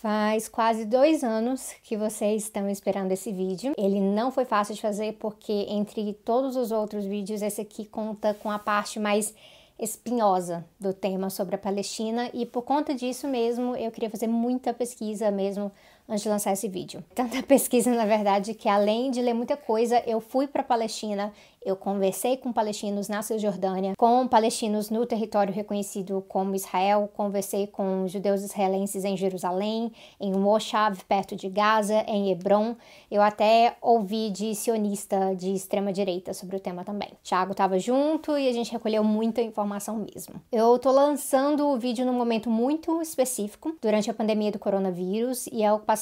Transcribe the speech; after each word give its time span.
Faz 0.00 0.48
quase 0.48 0.84
dois 0.84 1.24
anos 1.24 1.72
que 1.82 1.96
vocês 1.96 2.44
estão 2.44 2.70
esperando 2.70 3.10
esse 3.10 3.32
vídeo. 3.32 3.72
Ele 3.76 4.00
não 4.00 4.30
foi 4.30 4.44
fácil 4.44 4.76
de 4.76 4.80
fazer 4.80 5.14
porque, 5.14 5.66
entre 5.68 6.12
todos 6.12 6.54
os 6.54 6.70
outros 6.70 7.04
vídeos, 7.04 7.42
esse 7.42 7.60
aqui 7.60 7.84
conta 7.84 8.32
com 8.32 8.48
a 8.48 8.60
parte 8.60 9.00
mais 9.00 9.34
espinhosa 9.76 10.64
do 10.78 10.92
tema 10.92 11.30
sobre 11.30 11.56
a 11.56 11.58
Palestina 11.58 12.30
e 12.32 12.46
por 12.46 12.62
conta 12.62 12.94
disso 12.94 13.26
mesmo 13.26 13.74
eu 13.74 13.90
queria 13.90 14.08
fazer 14.08 14.28
muita 14.28 14.72
pesquisa 14.72 15.32
mesmo 15.32 15.70
antes 16.08 16.22
de 16.22 16.28
lançar 16.28 16.52
esse 16.52 16.68
vídeo. 16.68 17.04
Tanta 17.14 17.42
pesquisa, 17.42 17.90
na 17.94 18.06
verdade, 18.06 18.54
que 18.54 18.68
além 18.68 19.10
de 19.10 19.20
ler 19.20 19.34
muita 19.34 19.56
coisa, 19.56 20.02
eu 20.06 20.20
fui 20.20 20.46
para 20.46 20.62
Palestina, 20.62 21.32
eu 21.64 21.76
conversei 21.76 22.36
com 22.36 22.52
palestinos 22.52 23.08
na 23.08 23.22
Cisjordânia, 23.22 23.92
com 23.98 24.26
palestinos 24.26 24.88
no 24.88 25.04
território 25.04 25.52
reconhecido 25.52 26.24
como 26.28 26.54
Israel, 26.54 27.10
conversei 27.14 27.66
com 27.66 28.06
judeus 28.08 28.42
israelenses 28.42 29.04
em 29.04 29.16
Jerusalém, 29.16 29.92
em 30.18 30.32
Moshav, 30.32 30.98
perto 31.06 31.36
de 31.36 31.48
Gaza, 31.48 32.04
em 32.06 32.30
Hebron. 32.30 32.76
Eu 33.10 33.20
até 33.20 33.76
ouvi 33.82 34.30
de 34.30 34.54
sionista 34.54 35.34
de 35.34 35.52
extrema 35.52 35.92
direita 35.92 36.32
sobre 36.32 36.56
o 36.56 36.60
tema 36.60 36.84
também. 36.84 37.10
Thiago 37.22 37.52
estava 37.52 37.78
junto 37.78 38.38
e 38.38 38.48
a 38.48 38.52
gente 38.52 38.72
recolheu 38.72 39.04
muita 39.04 39.42
informação 39.42 39.96
mesmo. 39.96 40.40
Eu 40.50 40.78
tô 40.78 40.90
lançando 40.90 41.68
o 41.68 41.76
vídeo 41.76 42.06
num 42.06 42.14
momento 42.14 42.48
muito 42.48 43.02
específico, 43.02 43.76
durante 43.82 44.10
a 44.10 44.14
pandemia 44.14 44.52
do 44.52 44.58
coronavírus 44.58 45.48
e 45.52 45.64
a 45.64 45.74
ocupação 45.74 45.97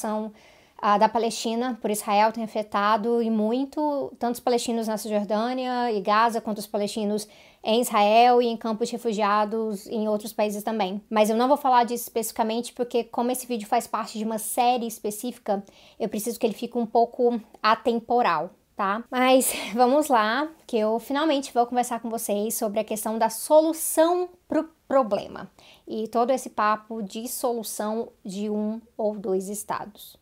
a 0.79 0.97
da 0.97 1.09
Palestina 1.09 1.77
por 1.81 1.89
Israel 1.89 2.31
tem 2.31 2.43
afetado 2.43 3.21
e 3.21 3.29
muito 3.29 4.13
tanto 4.19 4.35
os 4.35 4.39
palestinos 4.39 4.87
na 4.87 4.97
Cisjordânia 4.97 5.91
e 5.91 5.99
Gaza 6.01 6.39
quanto 6.39 6.59
os 6.59 6.67
palestinos 6.67 7.27
em 7.63 7.81
Israel 7.81 8.41
e 8.41 8.47
em 8.47 8.55
campos 8.55 8.89
refugiados 8.91 9.87
em 9.87 10.07
outros 10.07 10.31
países 10.31 10.63
também. 10.63 11.01
Mas 11.09 11.29
eu 11.29 11.35
não 11.35 11.47
vou 11.47 11.57
falar 11.57 11.83
disso 11.83 12.03
especificamente 12.03 12.73
porque 12.73 13.03
como 13.03 13.31
esse 13.31 13.47
vídeo 13.47 13.67
faz 13.67 13.87
parte 13.87 14.17
de 14.17 14.23
uma 14.23 14.37
série 14.37 14.85
específica, 14.85 15.63
eu 15.99 16.07
preciso 16.07 16.39
que 16.39 16.45
ele 16.45 16.53
fique 16.53 16.77
um 16.77 16.85
pouco 16.85 17.41
atemporal. 17.61 18.51
Tá? 18.77 19.03
Mas 19.09 19.51
vamos 19.73 20.07
lá, 20.07 20.47
que 20.67 20.77
eu 20.77 20.99
finalmente 20.99 21.51
vou 21.51 21.65
conversar 21.65 21.99
com 21.99 22.11
vocês 22.11 22.53
sobre 22.53 22.79
a 22.79 22.83
questão 22.83 23.17
da 23.17 23.27
solução 23.27 24.29
pro 24.47 24.69
problema 24.87 25.49
e 25.87 26.07
todo 26.07 26.29
esse 26.29 26.51
papo 26.51 27.01
de 27.01 27.27
solução 27.27 28.09
de 28.23 28.51
um 28.51 28.79
ou 28.95 29.17
dois 29.17 29.49
estados. 29.49 30.15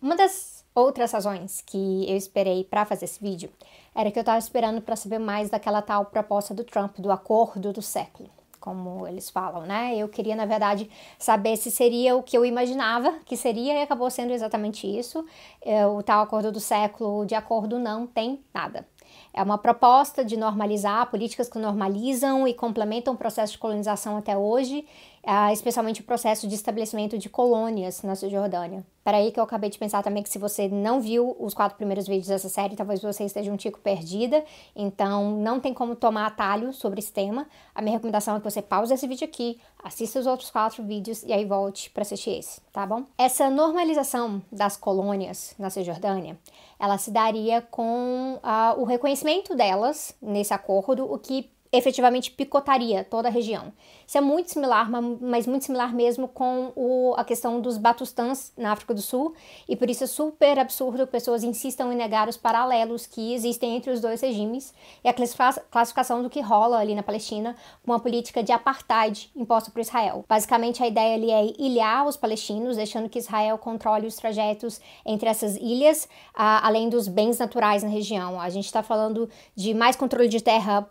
Uma 0.00 0.16
das 0.16 0.64
outras 0.74 1.12
razões 1.12 1.60
que 1.60 2.10
eu 2.10 2.16
esperei 2.16 2.64
para 2.64 2.86
fazer 2.86 3.04
esse 3.04 3.22
vídeo 3.22 3.50
era 3.94 4.10
que 4.10 4.18
eu 4.18 4.22
estava 4.22 4.38
esperando 4.38 4.80
para 4.80 4.96
saber 4.96 5.18
mais 5.18 5.50
daquela 5.50 5.82
tal 5.82 6.06
proposta 6.06 6.54
do 6.54 6.64
Trump, 6.64 6.96
do 6.98 7.12
acordo 7.12 7.70
do 7.70 7.82
século 7.82 8.30
como 8.64 9.06
eles 9.06 9.28
falam, 9.28 9.66
né? 9.66 9.94
Eu 9.94 10.08
queria, 10.08 10.34
na 10.34 10.46
verdade, 10.46 10.88
saber 11.18 11.54
se 11.58 11.70
seria 11.70 12.16
o 12.16 12.22
que 12.22 12.34
eu 12.34 12.46
imaginava 12.46 13.12
que 13.26 13.36
seria 13.36 13.74
e 13.74 13.82
acabou 13.82 14.10
sendo 14.10 14.32
exatamente 14.32 14.86
isso. 14.86 15.22
É, 15.60 15.86
o 15.86 16.02
tal 16.02 16.22
acordo 16.22 16.50
do 16.50 16.58
século, 16.58 17.26
de 17.26 17.34
acordo 17.34 17.78
não 17.78 18.06
tem 18.06 18.42
nada. 18.54 18.88
É 19.32 19.42
uma 19.42 19.58
proposta 19.58 20.24
de 20.24 20.36
normalizar 20.36 21.10
políticas 21.10 21.48
que 21.48 21.58
normalizam 21.58 22.46
e 22.46 22.54
complementam 22.54 23.14
o 23.14 23.16
processo 23.16 23.52
de 23.52 23.58
colonização 23.58 24.16
até 24.16 24.36
hoje, 24.36 24.86
ah, 25.26 25.52
especialmente 25.52 26.00
o 26.00 26.04
processo 26.04 26.46
de 26.46 26.54
estabelecimento 26.54 27.18
de 27.18 27.28
colônias 27.28 28.02
na 28.02 28.14
Cisjordânia. 28.14 28.84
Para 29.02 29.18
aí 29.18 29.32
que 29.32 29.38
eu 29.38 29.44
acabei 29.44 29.68
de 29.68 29.78
pensar 29.78 30.02
também 30.02 30.22
que 30.22 30.28
se 30.28 30.38
você 30.38 30.68
não 30.68 31.00
viu 31.00 31.36
os 31.38 31.52
quatro 31.52 31.76
primeiros 31.76 32.06
vídeos 32.06 32.28
dessa 32.28 32.48
série, 32.48 32.76
talvez 32.76 33.02
você 33.02 33.24
esteja 33.24 33.52
um 33.52 33.56
tico 33.56 33.78
perdida, 33.80 34.42
então 34.74 35.30
não 35.32 35.60
tem 35.60 35.74
como 35.74 35.94
tomar 35.94 36.26
atalho 36.26 36.72
sobre 36.72 37.00
esse 37.00 37.12
tema. 37.12 37.46
A 37.74 37.82
minha 37.82 37.96
recomendação 37.96 38.36
é 38.36 38.38
que 38.38 38.50
você 38.50 38.62
pause 38.62 38.94
esse 38.94 39.06
vídeo 39.06 39.26
aqui, 39.26 39.58
assista 39.84 40.18
os 40.18 40.26
outros 40.26 40.50
quatro 40.50 40.82
vídeos 40.82 41.22
e 41.22 41.32
aí 41.32 41.44
volte 41.44 41.90
para 41.90 42.02
assistir 42.02 42.38
esse, 42.38 42.60
tá 42.72 42.86
bom? 42.86 43.04
Essa 43.18 43.50
normalização 43.50 44.42
das 44.50 44.78
colônias 44.78 45.54
na 45.58 45.68
Cisjordânia, 45.68 46.38
ela 46.80 46.96
se 46.96 47.10
daria 47.10 47.60
com 47.60 48.40
uh, 48.42 48.80
o 48.80 48.84
reconhecimento 48.84 49.54
delas 49.54 50.16
nesse 50.22 50.54
acordo, 50.54 51.04
o 51.04 51.18
que 51.18 51.50
efetivamente 51.70 52.30
picotaria 52.30 53.04
toda 53.04 53.28
a 53.28 53.30
região. 53.30 53.72
Isso 54.06 54.18
é 54.18 54.20
muito 54.20 54.50
similar, 54.50 54.90
mas 55.20 55.46
muito 55.46 55.64
similar 55.64 55.94
mesmo 55.94 56.28
com 56.28 56.72
o, 56.76 57.14
a 57.16 57.24
questão 57.24 57.60
dos 57.60 57.78
Batustãs 57.78 58.52
na 58.56 58.72
África 58.72 58.92
do 58.92 59.00
Sul, 59.00 59.34
e 59.68 59.76
por 59.76 59.88
isso 59.88 60.04
é 60.04 60.06
super 60.06 60.58
absurdo 60.58 61.06
que 61.06 61.12
pessoas 61.12 61.42
insistam 61.42 61.92
em 61.92 61.96
negar 61.96 62.28
os 62.28 62.36
paralelos 62.36 63.06
que 63.06 63.32
existem 63.32 63.76
entre 63.76 63.90
os 63.90 64.00
dois 64.00 64.20
regimes 64.20 64.74
e 65.02 65.08
a 65.08 65.14
classificação 65.14 66.22
do 66.22 66.28
que 66.28 66.40
rola 66.40 66.78
ali 66.78 66.94
na 66.94 67.02
Palestina 67.02 67.56
com 67.84 67.92
uma 67.92 68.00
política 68.00 68.42
de 68.42 68.52
apartheid 68.52 69.30
imposta 69.34 69.70
por 69.70 69.80
Israel. 69.80 70.24
Basicamente, 70.28 70.82
a 70.82 70.86
ideia 70.86 71.14
ali 71.14 71.30
é 71.30 71.54
ilhar 71.58 72.06
os 72.06 72.16
palestinos, 72.16 72.76
deixando 72.76 73.08
que 73.08 73.18
Israel 73.18 73.56
controle 73.58 74.06
os 74.06 74.16
trajetos 74.16 74.80
entre 75.06 75.28
essas 75.28 75.56
ilhas, 75.56 76.08
além 76.34 76.88
dos 76.88 77.08
bens 77.08 77.38
naturais 77.38 77.82
na 77.82 77.88
região. 77.88 78.40
A 78.40 78.50
gente 78.50 78.66
está 78.66 78.82
falando 78.82 79.30
de 79.54 79.72
mais 79.72 79.96
controle 79.96 80.28
de 80.28 80.42
terra 80.42 80.88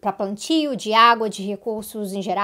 para 0.00 0.12
plantio, 0.12 0.76
de 0.76 0.92
água, 0.92 1.28
de 1.28 1.42
recursos 1.42 2.12
em 2.12 2.22
geral 2.22 2.43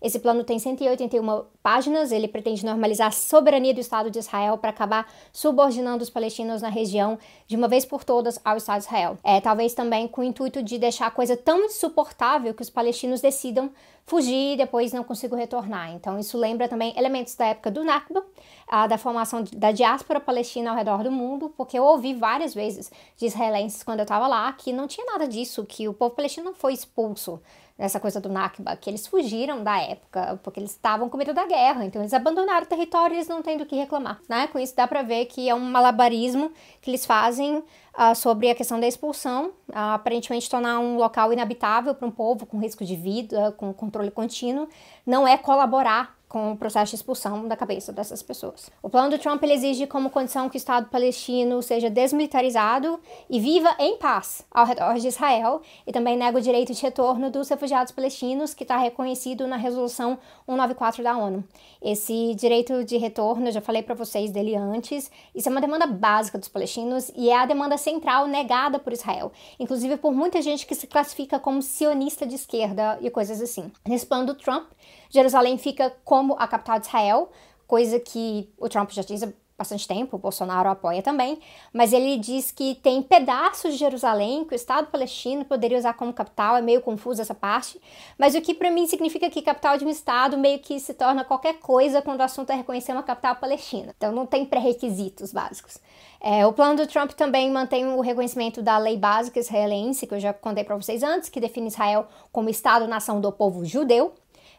esse 0.00 0.18
plano 0.18 0.44
tem 0.44 0.58
181 0.58 1.44
páginas, 1.64 2.12
ele 2.12 2.28
pretende 2.28 2.62
normalizar 2.62 3.08
a 3.08 3.10
soberania 3.10 3.72
do 3.72 3.80
Estado 3.80 4.10
de 4.10 4.18
Israel 4.18 4.58
para 4.58 4.68
acabar 4.68 5.10
subordinando 5.32 6.02
os 6.02 6.10
palestinos 6.10 6.60
na 6.60 6.68
região 6.68 7.18
de 7.46 7.56
uma 7.56 7.66
vez 7.66 7.86
por 7.86 8.04
todas 8.04 8.38
ao 8.44 8.58
Estado 8.58 8.80
de 8.80 8.84
Israel. 8.84 9.16
É, 9.24 9.40
talvez 9.40 9.72
também 9.72 10.06
com 10.06 10.20
o 10.20 10.24
intuito 10.24 10.62
de 10.62 10.76
deixar 10.76 11.06
a 11.06 11.10
coisa 11.10 11.38
tão 11.38 11.64
insuportável 11.64 12.52
que 12.52 12.60
os 12.60 12.68
palestinos 12.68 13.22
decidam 13.22 13.70
fugir 14.04 14.52
e 14.52 14.56
depois 14.58 14.92
não 14.92 15.02
consigam 15.02 15.38
retornar. 15.38 15.90
Então, 15.92 16.18
isso 16.18 16.36
lembra 16.36 16.68
também 16.68 16.92
elementos 16.98 17.34
da 17.34 17.46
época 17.46 17.70
do 17.70 17.82
Nakba, 17.82 18.22
a, 18.68 18.86
da 18.86 18.98
formação 18.98 19.42
da 19.50 19.72
diáspora 19.72 20.20
palestina 20.20 20.70
ao 20.70 20.76
redor 20.76 21.02
do 21.02 21.10
mundo, 21.10 21.50
porque 21.56 21.78
eu 21.78 21.84
ouvi 21.84 22.12
várias 22.12 22.52
vezes 22.52 22.92
de 23.16 23.24
israelenses 23.24 23.82
quando 23.82 24.00
eu 24.00 24.04
estava 24.04 24.26
lá 24.26 24.52
que 24.52 24.70
não 24.70 24.86
tinha 24.86 25.06
nada 25.06 25.26
disso, 25.26 25.64
que 25.64 25.88
o 25.88 25.94
povo 25.94 26.14
palestino 26.14 26.44
não 26.44 26.54
foi 26.54 26.74
expulso 26.74 27.40
nessa 27.76 27.98
coisa 27.98 28.20
do 28.20 28.28
Nakba, 28.28 28.76
que 28.76 28.88
eles 28.88 29.06
fugiram 29.06 29.62
da 29.62 29.80
época, 29.80 30.38
porque 30.42 30.60
eles 30.60 30.70
estavam 30.70 31.08
com 31.08 31.16
medo 31.16 31.34
da 31.34 31.44
guerra, 31.44 31.53
então 31.84 32.02
eles 32.02 32.12
abandonaram 32.12 32.64
o 32.64 32.68
território 32.68 33.14
e 33.14 33.16
eles 33.18 33.28
não 33.28 33.42
têm 33.42 33.56
do 33.56 33.66
que 33.66 33.76
reclamar, 33.76 34.20
né? 34.28 34.46
Com 34.48 34.58
isso 34.58 34.74
dá 34.76 34.86
para 34.86 35.02
ver 35.02 35.26
que 35.26 35.48
é 35.48 35.54
um 35.54 35.60
malabarismo 35.60 36.50
que 36.80 36.90
eles 36.90 37.06
fazem 37.06 37.56
uh, 37.58 38.14
sobre 38.14 38.50
a 38.50 38.54
questão 38.54 38.80
da 38.80 38.86
expulsão, 38.86 39.46
uh, 39.68 39.94
aparentemente 39.94 40.48
tornar 40.50 40.78
um 40.78 40.96
local 40.96 41.32
inabitável 41.32 41.94
para 41.94 42.06
um 42.06 42.10
povo 42.10 42.46
com 42.46 42.58
risco 42.58 42.84
de 42.84 42.96
vida, 42.96 43.52
com 43.56 43.72
controle 43.72 44.10
contínuo, 44.10 44.68
não 45.06 45.26
é 45.26 45.36
colaborar 45.36 46.16
com 46.34 46.50
o 46.50 46.56
processo 46.56 46.90
de 46.90 46.96
expulsão 46.96 47.46
da 47.46 47.56
cabeça 47.56 47.92
dessas 47.92 48.20
pessoas. 48.20 48.68
O 48.82 48.90
plano 48.90 49.10
do 49.10 49.18
Trump 49.20 49.40
exige 49.44 49.86
como 49.86 50.10
condição 50.10 50.48
que 50.48 50.56
o 50.56 50.58
Estado 50.58 50.88
palestino 50.90 51.62
seja 51.62 51.88
desmilitarizado 51.88 52.98
e 53.30 53.38
viva 53.38 53.72
em 53.78 53.96
paz 53.98 54.44
ao 54.50 54.66
redor 54.66 54.94
de 54.94 55.06
Israel 55.06 55.62
e 55.86 55.92
também 55.92 56.16
nega 56.16 56.36
o 56.36 56.40
direito 56.40 56.74
de 56.74 56.82
retorno 56.82 57.30
dos 57.30 57.48
refugiados 57.48 57.92
palestinos 57.92 58.52
que 58.52 58.64
está 58.64 58.76
reconhecido 58.76 59.46
na 59.46 59.54
resolução 59.54 60.18
194 60.46 61.04
da 61.04 61.16
ONU. 61.16 61.44
Esse 61.80 62.34
direito 62.34 62.82
de 62.82 62.96
retorno, 62.96 63.46
eu 63.46 63.52
já 63.52 63.60
falei 63.60 63.84
para 63.84 63.94
vocês 63.94 64.32
dele 64.32 64.56
antes, 64.56 65.12
isso 65.32 65.48
é 65.48 65.52
uma 65.52 65.60
demanda 65.60 65.86
básica 65.86 66.36
dos 66.36 66.48
palestinos 66.48 67.12
e 67.14 67.30
é 67.30 67.36
a 67.36 67.46
demanda 67.46 67.78
central 67.78 68.26
negada 68.26 68.80
por 68.80 68.92
Israel, 68.92 69.30
inclusive 69.60 69.96
por 69.98 70.12
muita 70.12 70.42
gente 70.42 70.66
que 70.66 70.74
se 70.74 70.88
classifica 70.88 71.38
como 71.38 71.62
sionista 71.62 72.26
de 72.26 72.34
esquerda 72.34 72.98
e 73.00 73.08
coisas 73.08 73.40
assim. 73.40 73.70
Nesse 73.86 74.04
plano 74.04 74.26
do 74.26 74.34
Trump, 74.34 74.66
Jerusalém 75.10 75.58
fica 75.58 75.94
como 76.04 76.34
a 76.38 76.46
capital 76.46 76.78
de 76.78 76.86
Israel, 76.86 77.30
coisa 77.66 77.98
que 78.00 78.48
o 78.58 78.68
Trump 78.68 78.90
já 78.90 79.02
diz 79.02 79.22
há 79.22 79.28
bastante 79.56 79.86
tempo, 79.86 80.16
o 80.16 80.18
Bolsonaro 80.18 80.68
apoia 80.68 81.00
também, 81.00 81.38
mas 81.72 81.92
ele 81.92 82.16
diz 82.16 82.50
que 82.50 82.74
tem 82.76 83.00
pedaços 83.00 83.72
de 83.72 83.78
Jerusalém 83.78 84.44
que 84.44 84.52
o 84.52 84.56
Estado 84.56 84.88
palestino 84.88 85.44
poderia 85.44 85.78
usar 85.78 85.94
como 85.94 86.12
capital, 86.12 86.56
é 86.56 86.60
meio 86.60 86.80
confuso 86.80 87.22
essa 87.22 87.34
parte, 87.34 87.80
mas 88.18 88.34
o 88.34 88.40
que 88.40 88.52
para 88.52 88.70
mim 88.70 88.86
significa 88.86 89.30
que 89.30 89.40
capital 89.40 89.78
de 89.78 89.84
um 89.84 89.88
Estado 89.88 90.36
meio 90.36 90.58
que 90.58 90.80
se 90.80 90.92
torna 90.92 91.24
qualquer 91.24 91.60
coisa 91.60 92.02
quando 92.02 92.20
o 92.20 92.24
assunto 92.24 92.50
é 92.50 92.56
reconhecer 92.56 92.92
uma 92.92 93.02
capital 93.02 93.36
palestina, 93.36 93.94
então 93.96 94.10
não 94.10 94.26
tem 94.26 94.44
pré-requisitos 94.44 95.32
básicos. 95.32 95.78
É, 96.20 96.44
o 96.46 96.52
plano 96.52 96.76
do 96.76 96.86
Trump 96.86 97.12
também 97.12 97.50
mantém 97.50 97.86
o 97.86 98.00
reconhecimento 98.00 98.62
da 98.62 98.78
lei 98.78 98.96
básica 98.96 99.38
israelense, 99.38 100.06
que 100.06 100.14
eu 100.14 100.20
já 100.20 100.32
contei 100.32 100.64
para 100.64 100.74
vocês 100.74 101.02
antes, 101.02 101.28
que 101.28 101.38
define 101.38 101.68
Israel 101.68 102.08
como 102.32 102.48
Estado-nação 102.48 103.20
do 103.20 103.30
povo 103.30 103.64
judeu, 103.64 104.14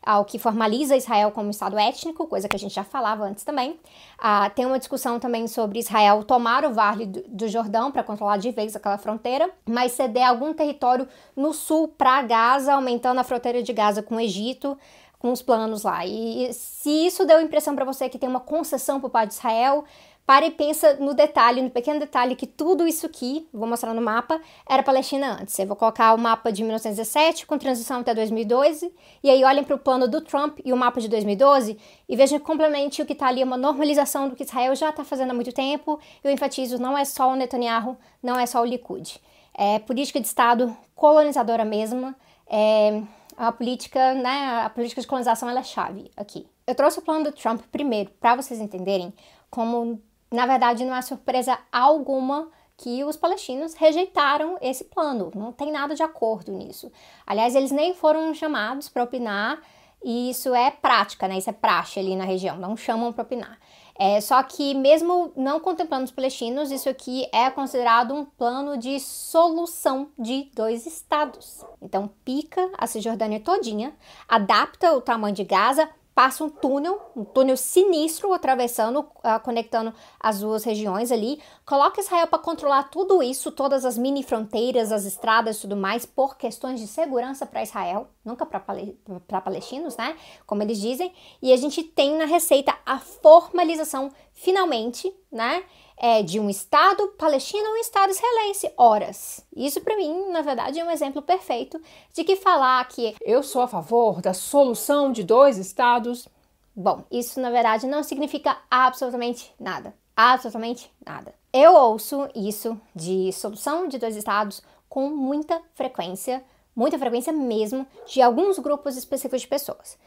ao 0.05 0.23
que 0.23 0.37
formaliza 0.37 0.95
Israel 0.95 1.31
como 1.31 1.49
Estado 1.49 1.77
étnico, 1.77 2.27
coisa 2.27 2.47
que 2.47 2.55
a 2.55 2.59
gente 2.59 2.75
já 2.75 2.83
falava 2.83 3.23
antes 3.23 3.43
também. 3.43 3.79
Ah, 4.17 4.49
tem 4.49 4.65
uma 4.65 4.77
discussão 4.77 5.19
também 5.19 5.47
sobre 5.47 5.79
Israel 5.79 6.23
tomar 6.23 6.63
o 6.63 6.73
Vale 6.73 7.05
do, 7.05 7.47
Jordão 7.47 7.91
para 7.91 8.03
controlar 8.03 8.37
de 8.37 8.51
vez 8.51 8.75
aquela 8.75 8.97
fronteira, 8.97 9.49
mas 9.65 9.93
ceder 9.93 10.27
algum 10.27 10.53
território 10.53 11.07
no 11.35 11.53
sul 11.53 11.87
para 11.87 12.21
Gaza, 12.21 12.73
aumentando 12.73 13.19
a 13.19 13.23
fronteira 13.23 13.63
de 13.63 13.73
Gaza 13.73 14.03
com 14.03 14.15
o 14.15 14.19
Egito 14.19 14.77
com 15.17 15.31
os 15.31 15.41
planos 15.41 15.81
lá. 15.81 16.05
E 16.05 16.53
se 16.53 17.07
isso 17.07 17.25
deu 17.25 17.39
a 17.39 17.41
impressão 17.41 17.75
para 17.75 17.83
você 17.83 18.07
que 18.07 18.19
tem 18.19 18.29
uma 18.29 18.39
concessão 18.39 19.01
por 19.01 19.09
parte 19.09 19.29
de 19.29 19.35
Israel, 19.35 19.83
Para 20.25 20.47
e 20.47 20.51
pensa 20.51 20.95
no 20.95 21.13
detalhe, 21.13 21.61
no 21.61 21.69
pequeno 21.69 21.99
detalhe, 21.99 22.35
que 22.35 22.47
tudo 22.47 22.87
isso 22.87 23.05
aqui, 23.05 23.47
vou 23.53 23.67
mostrar 23.67 23.93
no 23.93 24.01
mapa, 24.01 24.41
era 24.67 24.81
Palestina 24.81 25.37
antes. 25.39 25.57
Eu 25.59 25.67
vou 25.67 25.75
colocar 25.75 26.15
o 26.15 26.17
mapa 26.17 26.51
de 26.51 26.63
1917 26.63 27.45
com 27.45 27.59
transição 27.59 27.99
até 27.99 28.13
2012, 28.13 28.91
e 29.21 29.29
aí 29.29 29.43
olhem 29.43 29.63
para 29.63 29.75
o 29.75 29.79
plano 29.79 30.07
do 30.07 30.21
Trump 30.21 30.59
e 30.65 30.73
o 30.73 30.77
mapa 30.77 30.99
de 30.99 31.07
2012 31.07 31.77
e 32.09 32.15
vejam 32.15 32.39
completamente 32.39 33.03
o 33.03 33.05
que 33.05 33.13
está 33.13 33.27
ali, 33.27 33.43
uma 33.43 33.57
normalização 33.57 34.27
do 34.27 34.35
que 34.35 34.43
Israel 34.43 34.75
já 34.75 34.89
está 34.89 35.03
fazendo 35.03 35.29
há 35.29 35.33
muito 35.33 35.51
tempo. 35.51 35.99
Eu 36.23 36.31
enfatizo, 36.31 36.79
não 36.79 36.97
é 36.97 37.05
só 37.05 37.29
o 37.29 37.35
Netanyahu, 37.35 37.95
não 38.23 38.39
é 38.39 38.47
só 38.47 38.61
o 38.61 38.65
Likud. 38.65 39.21
É 39.53 39.77
política 39.79 40.19
de 40.19 40.25
Estado 40.25 40.75
colonizadora 40.95 41.63
mesmo, 41.63 42.15
é 42.47 43.01
a 43.37 43.51
política, 43.51 44.13
né, 44.13 44.61
a 44.63 44.69
política 44.69 45.01
de 45.01 45.07
colonização 45.07 45.49
ela 45.49 45.59
é 45.59 45.63
chave 45.63 46.09
aqui. 46.15 46.47
Eu 46.65 46.73
trouxe 46.73 46.99
o 46.99 47.01
plano 47.01 47.25
do 47.25 47.31
Trump 47.31 47.61
primeiro 47.71 48.09
para 48.19 48.35
vocês 48.35 48.59
entenderem 48.59 49.13
como, 49.49 50.01
na 50.31 50.45
verdade, 50.45 50.85
não 50.85 50.95
é 50.95 51.01
surpresa 51.01 51.57
alguma 51.71 52.49
que 52.77 53.03
os 53.03 53.15
palestinos 53.15 53.73
rejeitaram 53.73 54.57
esse 54.61 54.83
plano. 54.83 55.31
Não 55.33 55.51
tem 55.51 55.71
nada 55.71 55.95
de 55.95 56.03
acordo 56.03 56.51
nisso. 56.51 56.91
Aliás, 57.25 57.55
eles 57.55 57.71
nem 57.71 57.93
foram 57.93 58.33
chamados 58.33 58.89
para 58.89 59.03
opinar, 59.03 59.61
e 60.03 60.29
isso 60.29 60.53
é 60.53 60.69
prática, 60.69 61.27
né? 61.27 61.37
Isso 61.37 61.49
é 61.49 61.53
praxe 61.53 61.99
ali 61.99 62.15
na 62.15 62.25
região, 62.25 62.57
não 62.57 62.77
chamam 62.77 63.11
para 63.11 63.23
opinar. 63.23 63.57
É, 63.97 64.19
só 64.19 64.43
que, 64.43 64.75
mesmo 64.75 65.31
não 65.35 65.59
contemplando 65.59 66.03
os 66.03 66.11
palestinos, 66.11 66.69
isso 66.69 66.89
aqui 66.89 67.27
é 67.31 67.49
considerado 67.49 68.13
um 68.13 68.25
plano 68.25 68.77
de 68.77 68.99
solução 68.99 70.09
de 70.19 70.51
dois 70.53 70.85
estados. 70.85 71.65
Então, 71.81 72.09
pica 72.25 72.69
a 72.77 72.85
Cisjordânia 72.85 73.39
todinha, 73.39 73.95
adapta 74.27 74.93
o 74.93 75.01
tamanho 75.01 75.33
de 75.33 75.45
Gaza, 75.45 75.89
passa 76.15 76.45
um 76.45 76.49
túnel, 76.49 77.11
um 77.13 77.25
túnel 77.25 77.57
sinistro 77.57 78.31
atravessando, 78.31 79.01
uh, 79.01 79.39
conectando 79.43 79.93
as 80.17 80.39
duas 80.39 80.63
regiões 80.63 81.11
ali. 81.11 81.41
Coloca 81.65 81.99
Israel 81.99 82.27
para 82.27 82.39
controlar 82.39 82.83
tudo 82.83 83.21
isso, 83.21 83.51
todas 83.51 83.83
as 83.83 83.97
mini 83.97 84.23
fronteiras, 84.23 84.93
as 84.93 85.03
estradas 85.03 85.59
tudo 85.59 85.75
mais, 85.75 86.05
por 86.05 86.37
questões 86.37 86.79
de 86.79 86.87
segurança 86.87 87.45
para 87.45 87.63
Israel, 87.63 88.07
nunca 88.23 88.45
para 88.45 89.41
palestinos, 89.41 89.97
né? 89.97 90.15
Como 90.47 90.63
eles 90.63 90.79
dizem. 90.79 91.13
E 91.41 91.51
a 91.51 91.57
gente 91.57 91.83
tem 91.83 92.17
na 92.17 92.25
receita 92.25 92.73
a 92.85 92.97
formalização, 92.97 94.09
finalmente, 94.31 95.13
né? 95.29 95.63
É, 95.97 96.21
de 96.21 96.39
um 96.39 96.49
Estado 96.49 97.07
palestino 97.17 97.67
a 97.67 97.71
um 97.71 97.77
Estado 97.77 98.11
israelense. 98.11 98.71
Horas. 98.77 99.45
Isso, 99.55 99.81
para 99.81 99.95
mim, 99.95 100.29
na 100.31 100.41
verdade, 100.41 100.79
é 100.79 100.83
um 100.83 100.91
exemplo 100.91 101.21
perfeito 101.21 101.81
de 102.13 102.23
que 102.23 102.35
falar 102.35 102.87
que 102.87 103.15
eu 103.21 103.41
sou 103.41 103.61
a 103.61 103.67
favor 103.67 104.21
da 104.21 104.33
solução 104.33 105.11
de 105.11 105.23
dois 105.23 105.57
Estados. 105.57 106.27
Bom, 106.75 107.03
isso, 107.09 107.39
na 107.39 107.49
verdade, 107.49 107.87
não 107.87 108.03
significa 108.03 108.57
absolutamente 108.69 109.53
nada. 109.59 109.93
Absolutamente 110.15 110.91
nada. 111.05 111.33
Eu 111.51 111.73
ouço 111.73 112.27
isso 112.35 112.79
de 112.93 113.31
solução 113.33 113.87
de 113.87 113.97
dois 113.97 114.15
Estados 114.15 114.61
com 114.89 115.09
muita 115.09 115.61
frequência, 115.73 116.43
muita 116.75 116.99
frequência 116.99 117.33
mesmo, 117.33 117.85
de 118.07 118.21
alguns 118.21 118.59
grupos 118.59 118.95
específicos 118.97 119.41
de 119.41 119.47
pessoas. 119.47 119.97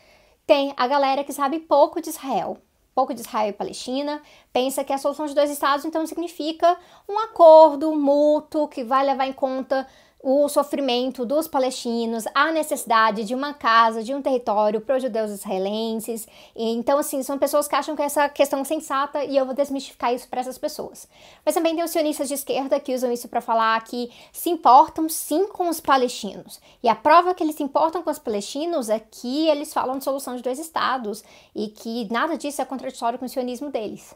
Tem 0.47 0.73
a 0.77 0.87
galera 0.87 1.25
que 1.25 1.33
sabe 1.33 1.59
pouco 1.59 2.01
de 2.01 2.09
Israel, 2.09 2.57
pouco 2.99 3.15
de 3.15 3.21
Israel 3.21 3.51
e 3.51 3.53
Palestina, 3.53 4.21
pensa 4.53 4.83
que 4.83 4.93
a 4.93 4.99
solução 4.99 5.27
de 5.27 5.33
dois 5.33 5.53
estados 5.53 5.85
então 5.85 6.05
significa 6.05 6.77
um 7.09 7.17
acordo 7.21 7.95
mútuo 7.95 8.67
que 8.67 8.83
vai 8.83 9.07
levar 9.07 9.29
em 9.29 9.33
conta 9.33 9.87
o 10.21 10.49
sofrimento 10.49 11.25
dos 11.25 11.47
palestinos, 11.47 12.25
a 12.35 12.51
necessidade 12.51 13.25
de 13.25 13.35
uma 13.35 13.55
casa, 13.55 14.03
de 14.03 14.13
um 14.13 14.21
território 14.21 14.81
para 14.81 14.97
os 14.97 15.03
judeus 15.03 15.31
israelenses. 15.31 16.27
Então, 16.57 16.99
assim, 16.99 17.23
são 17.23 17.39
pessoas 17.39 17.69
que 17.69 17.77
acham 17.77 17.95
que 17.95 18.03
essa 18.03 18.29
questão 18.29 18.61
é 18.61 18.65
sensata 18.65 19.25
e 19.25 19.37
eu 19.37 19.47
vou 19.47 19.55
desmistificar 19.55 20.13
isso 20.13 20.29
para 20.29 20.41
essas 20.41 20.59
pessoas. 20.59 21.09
Mas 21.45 21.55
também 21.55 21.75
tem 21.75 21.85
os 21.85 21.91
sionistas 21.91 22.29
de 22.29 22.35
esquerda 22.35 22.81
que 22.81 22.95
usam 22.95 23.13
isso 23.13 23.29
para 23.29 23.41
falar 23.41 23.83
que 23.85 24.11
se 24.33 24.51
importam 24.51 25.09
sim 25.09 25.47
com 25.47 25.69
os 25.69 25.81
palestinos. 25.81 26.61
E 26.83 26.89
a 26.89 26.97
prova 26.97 27.33
que 27.33 27.43
eles 27.43 27.55
se 27.55 27.63
importam 27.63 28.03
com 28.03 28.11
os 28.11 28.19
palestinos 28.19 28.91
é 28.91 28.99
que 28.99 29.49
eles 29.49 29.73
falam 29.73 29.99
de 29.99 30.05
solução 30.05 30.35
de 30.35 30.43
dois 30.43 30.59
estados 30.59 31.23
e 31.55 31.69
que 31.69 32.13
nada 32.13 32.37
disso 32.37 32.61
é 32.61 32.65
contraditório 32.65 33.19
com 33.19 33.25
o 33.25 33.29
sionismo 33.29 33.71
deles. 33.71 34.15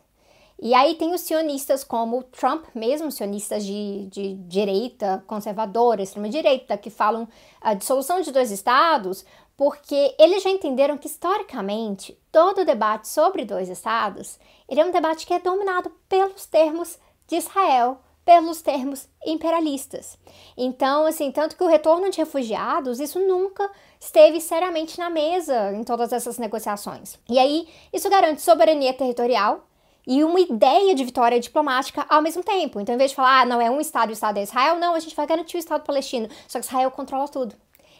E 0.64 0.74
aí 0.74 0.94
tem 0.94 1.12
os 1.12 1.22
sionistas 1.22 1.82
como 1.82 2.22
Trump 2.22 2.66
mesmo, 2.72 3.10
sionistas 3.10 3.64
de, 3.64 4.06
de 4.06 4.34
direita, 4.34 5.24
conservadora, 5.26 6.02
extrema-direita, 6.02 6.78
que 6.78 6.88
falam 6.88 7.28
uh, 7.64 7.74
de 7.74 7.84
solução 7.84 8.20
de 8.20 8.30
dois 8.30 8.52
estados, 8.52 9.24
porque 9.56 10.14
eles 10.20 10.40
já 10.40 10.50
entenderam 10.50 10.96
que, 10.96 11.08
historicamente, 11.08 12.16
todo 12.30 12.64
debate 12.64 13.08
sobre 13.08 13.44
dois 13.44 13.68
estados 13.68 14.38
ele 14.68 14.80
é 14.80 14.84
um 14.86 14.90
debate 14.90 15.26
que 15.26 15.34
é 15.34 15.38
dominado 15.38 15.90
pelos 16.08 16.46
termos 16.46 16.98
de 17.26 17.36
Israel, 17.36 17.98
pelos 18.24 18.62
termos 18.62 19.06
imperialistas. 19.26 20.16
Então, 20.56 21.04
assim, 21.04 21.30
tanto 21.30 21.56
que 21.56 21.64
o 21.64 21.68
retorno 21.68 22.08
de 22.08 22.16
refugiados, 22.18 23.00
isso 23.00 23.18
nunca 23.18 23.70
esteve 24.00 24.40
seriamente 24.40 24.98
na 24.98 25.10
mesa 25.10 25.72
em 25.74 25.84
todas 25.84 26.10
essas 26.10 26.38
negociações. 26.38 27.18
E 27.28 27.38
aí, 27.38 27.68
isso 27.92 28.08
garante 28.08 28.40
soberania 28.40 28.94
territorial, 28.94 29.66
e 30.06 30.24
uma 30.24 30.40
ideia 30.40 30.94
de 30.94 31.04
vitória 31.04 31.38
diplomática 31.38 32.04
ao 32.08 32.22
mesmo 32.22 32.42
tempo. 32.42 32.80
Então, 32.80 32.94
em 32.94 32.98
vez 32.98 33.10
de 33.10 33.16
falar, 33.16 33.42
ah, 33.42 33.46
não 33.46 33.60
é 33.60 33.70
um 33.70 33.80
Estado 33.80 34.10
o 34.10 34.12
Estado 34.12 34.38
é 34.38 34.42
Israel, 34.42 34.76
não, 34.76 34.94
a 34.94 35.00
gente 35.00 35.16
vai 35.16 35.26
garantir 35.26 35.56
o 35.56 35.58
Estado 35.58 35.84
palestino. 35.84 36.28
Só 36.48 36.58
que 36.58 36.66
Israel 36.66 36.90
controla 36.90 37.28
tudo. 37.28 37.54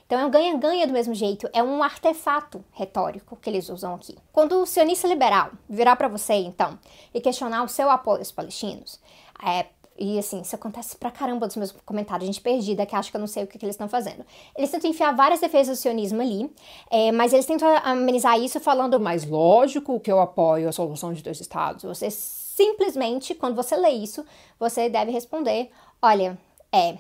Então 0.07 0.21
é 0.21 0.27
um 0.27 0.31
ganha-ganha 0.31 0.87
do 0.87 0.93
mesmo 0.93 1.15
jeito, 1.15 1.49
é 1.55 1.63
um 1.63 1.83
artefato 1.83 2.63
retórico 2.73 3.35
que 3.37 3.49
eles 3.49 3.71
usam 3.71 3.95
aqui. 3.95 4.15
Quando 4.31 4.61
o 4.61 4.67
sionista 4.67 5.09
liberal 5.09 5.53
virar 5.67 5.97
para 5.97 6.07
você, 6.07 6.35
então, 6.35 6.79
e 7.15 7.21
questionar 7.21 7.63
o 7.63 7.69
seu 7.69 7.89
apoio 7.89 8.19
aos 8.19 8.31
palestinos, 8.31 9.01
é, 9.43 9.67
e 9.99 10.19
assim, 10.19 10.41
isso 10.41 10.55
acontece 10.55 10.97
pra 10.97 11.11
caramba 11.11 11.47
dos 11.47 11.57
meus 11.57 11.73
comentários, 11.85 12.27
gente 12.27 12.41
perdida 12.41 12.87
que 12.87 12.97
acha 12.97 13.11
que 13.11 13.17
eu 13.17 13.21
não 13.21 13.27
sei 13.27 13.45
o 13.45 13.47
que, 13.47 13.59
que 13.59 13.65
eles 13.65 13.75
estão 13.75 13.89
fazendo. 13.89 14.25
Eles 14.57 14.71
tentam 14.71 14.91
enfiar 14.91 15.15
várias 15.15 15.41
defesas 15.41 15.79
do 15.79 15.81
sionismo 15.81 16.21
ali, 16.21 16.53
é, 16.91 17.13
mas 17.13 17.33
eles 17.33 17.47
tentam 17.47 17.69
amenizar 17.85 18.39
isso 18.41 18.59
falando 18.61 18.99
mais 18.99 19.25
lógico 19.27 20.01
que 20.01 20.11
eu 20.11 20.21
apoio 20.21 20.69
a 20.69 20.73
solução 20.73 21.13
de 21.13 21.23
dois 21.23 21.41
estados. 21.41 21.85
Você 21.85 22.11
simplesmente, 22.11 23.35
quando 23.35 23.55
você 23.55 23.77
lê 23.77 23.91
isso, 23.91 24.25
você 24.59 24.89
deve 24.89 25.11
responder: 25.11 25.71
olha, 26.01 26.39
é, 26.73 26.97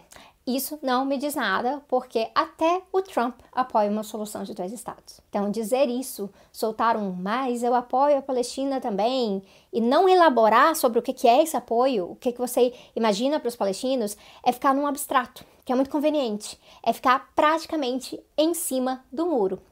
isso 0.46 0.78
não 0.82 1.04
me 1.04 1.18
diz 1.18 1.36
nada, 1.36 1.82
porque 1.86 2.28
até 2.34 2.82
o 2.92 3.00
Trump 3.00 3.38
apoia 3.52 3.90
uma 3.90 4.02
solução 4.02 4.42
de 4.42 4.54
dois 4.54 4.72
estados. 4.72 5.20
Então, 5.28 5.50
dizer 5.50 5.88
isso, 5.88 6.28
soltar 6.50 6.96
um 6.96 7.12
mas 7.12 7.62
eu 7.62 7.74
apoio 7.74 8.18
a 8.18 8.22
Palestina 8.22 8.80
também, 8.80 9.42
e 9.72 9.80
não 9.80 10.08
elaborar 10.08 10.74
sobre 10.74 10.98
o 10.98 11.02
que 11.02 11.28
é 11.28 11.42
esse 11.42 11.56
apoio, 11.56 12.10
o 12.10 12.16
que 12.16 12.32
você 12.32 12.74
imagina 12.96 13.38
para 13.38 13.48
os 13.48 13.56
palestinos, 13.56 14.16
é 14.42 14.50
ficar 14.50 14.74
num 14.74 14.86
abstrato, 14.86 15.44
que 15.64 15.70
é 15.70 15.76
muito 15.76 15.90
conveniente. 15.90 16.58
É 16.82 16.92
ficar 16.92 17.30
praticamente 17.36 18.20
em 18.36 18.52
cima 18.52 19.04
do 19.12 19.26
muro. 19.26 19.62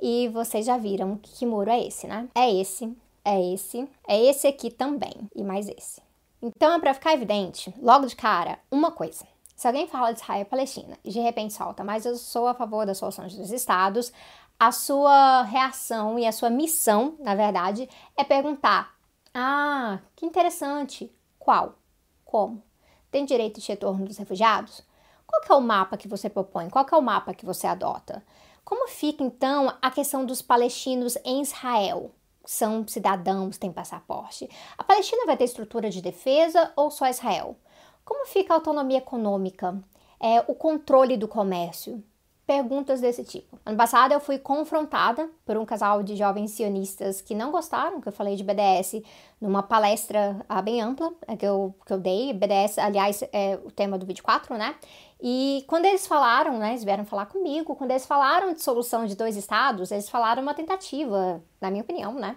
E 0.00 0.28
vocês 0.28 0.66
já 0.66 0.76
viram 0.76 1.18
que 1.20 1.44
muro 1.44 1.70
é 1.70 1.84
esse, 1.84 2.06
né? 2.06 2.28
É 2.34 2.52
esse, 2.52 2.96
é 3.24 3.52
esse, 3.52 3.88
é 4.06 4.20
esse 4.24 4.46
aqui 4.46 4.70
também, 4.70 5.14
e 5.34 5.42
mais 5.42 5.68
esse. 5.68 6.00
Então, 6.40 6.72
é 6.74 6.78
para 6.78 6.94
ficar 6.94 7.14
evidente, 7.14 7.74
logo 7.80 8.06
de 8.06 8.16
cara, 8.16 8.58
uma 8.70 8.90
coisa. 8.90 9.31
Se 9.62 9.68
alguém 9.68 9.86
fala 9.86 10.10
de 10.10 10.18
Israel 10.18 10.40
e 10.40 10.44
Palestina 10.44 10.98
e 11.04 11.12
de 11.12 11.20
repente 11.20 11.54
solta, 11.54 11.84
mas 11.84 12.04
eu 12.04 12.16
sou 12.16 12.48
a 12.48 12.54
favor 12.54 12.84
da 12.84 12.96
solução 12.96 13.28
dos 13.28 13.52
estados, 13.52 14.12
a 14.58 14.72
sua 14.72 15.42
reação 15.42 16.18
e 16.18 16.26
a 16.26 16.32
sua 16.32 16.50
missão, 16.50 17.14
na 17.20 17.36
verdade, 17.36 17.88
é 18.16 18.24
perguntar: 18.24 18.92
ah, 19.32 20.00
que 20.16 20.26
interessante. 20.26 21.14
Qual? 21.38 21.76
Como? 22.24 22.60
Tem 23.08 23.24
direito 23.24 23.60
de 23.60 23.68
retorno 23.68 24.04
dos 24.04 24.18
refugiados? 24.18 24.82
Qual 25.24 25.42
é 25.48 25.62
o 25.62 25.64
mapa 25.64 25.96
que 25.96 26.08
você 26.08 26.28
propõe? 26.28 26.68
Qual 26.68 26.84
é 26.90 26.96
o 26.96 27.00
mapa 27.00 27.32
que 27.32 27.46
você 27.46 27.68
adota? 27.68 28.20
Como 28.64 28.88
fica 28.88 29.22
então 29.22 29.72
a 29.80 29.92
questão 29.92 30.26
dos 30.26 30.42
palestinos 30.42 31.16
em 31.24 31.40
Israel? 31.40 32.10
São 32.44 32.84
cidadãos, 32.88 33.58
têm 33.58 33.70
passaporte. 33.70 34.50
A 34.76 34.82
Palestina 34.82 35.24
vai 35.24 35.36
ter 35.36 35.44
estrutura 35.44 35.88
de 35.88 36.02
defesa 36.02 36.72
ou 36.74 36.90
só 36.90 37.06
Israel? 37.06 37.56
Como 38.04 38.26
fica 38.26 38.52
a 38.52 38.56
autonomia 38.56 38.98
econômica? 38.98 39.82
É, 40.20 40.40
o 40.46 40.54
controle 40.54 41.16
do 41.16 41.28
comércio? 41.28 42.02
Perguntas 42.44 43.00
desse 43.00 43.24
tipo. 43.24 43.58
Ano 43.64 43.76
passado 43.76 44.12
eu 44.12 44.18
fui 44.18 44.36
confrontada 44.36 45.30
por 45.46 45.56
um 45.56 45.64
casal 45.64 46.02
de 46.02 46.16
jovens 46.16 46.50
sionistas 46.50 47.20
que 47.20 47.34
não 47.34 47.52
gostaram 47.52 48.00
que 48.00 48.08
eu 48.08 48.12
falei 48.12 48.34
de 48.34 48.42
BDS 48.42 49.02
numa 49.40 49.62
palestra 49.62 50.44
ah, 50.48 50.60
bem 50.60 50.82
ampla 50.82 51.12
é, 51.28 51.36
que, 51.36 51.46
eu, 51.46 51.72
que 51.86 51.92
eu 51.92 51.98
dei. 51.98 52.32
BDS, 52.32 52.78
aliás, 52.78 53.22
é 53.32 53.58
o 53.64 53.70
tema 53.70 53.96
do 53.96 54.04
vídeo 54.04 54.24
4, 54.24 54.56
né? 54.58 54.74
E 55.20 55.64
quando 55.68 55.84
eles 55.84 56.04
falaram, 56.04 56.58
né, 56.58 56.70
eles 56.70 56.82
vieram 56.82 57.04
falar 57.04 57.26
comigo, 57.26 57.76
quando 57.76 57.92
eles 57.92 58.04
falaram 58.04 58.52
de 58.52 58.60
solução 58.60 59.06
de 59.06 59.14
dois 59.14 59.36
estados, 59.36 59.92
eles 59.92 60.08
falaram 60.08 60.42
uma 60.42 60.52
tentativa, 60.52 61.40
na 61.60 61.70
minha 61.70 61.84
opinião, 61.84 62.12
né, 62.14 62.36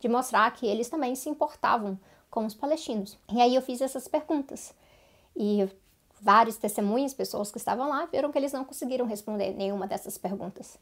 de 0.00 0.08
mostrar 0.08 0.50
que 0.50 0.66
eles 0.66 0.88
também 0.88 1.14
se 1.14 1.28
importavam 1.28 1.96
com 2.28 2.44
os 2.44 2.54
palestinos. 2.54 3.16
E 3.32 3.40
aí 3.40 3.54
eu 3.54 3.62
fiz 3.62 3.80
essas 3.80 4.08
perguntas. 4.08 4.74
E 5.36 5.68
vários 6.20 6.56
testemunhos, 6.56 7.14
pessoas 7.14 7.50
que 7.50 7.58
estavam 7.58 7.88
lá, 7.88 8.06
viram 8.06 8.32
que 8.32 8.38
eles 8.38 8.52
não 8.52 8.64
conseguiram 8.64 9.06
responder 9.06 9.52
nenhuma 9.52 9.86
dessas 9.86 10.16
perguntas. 10.16 10.78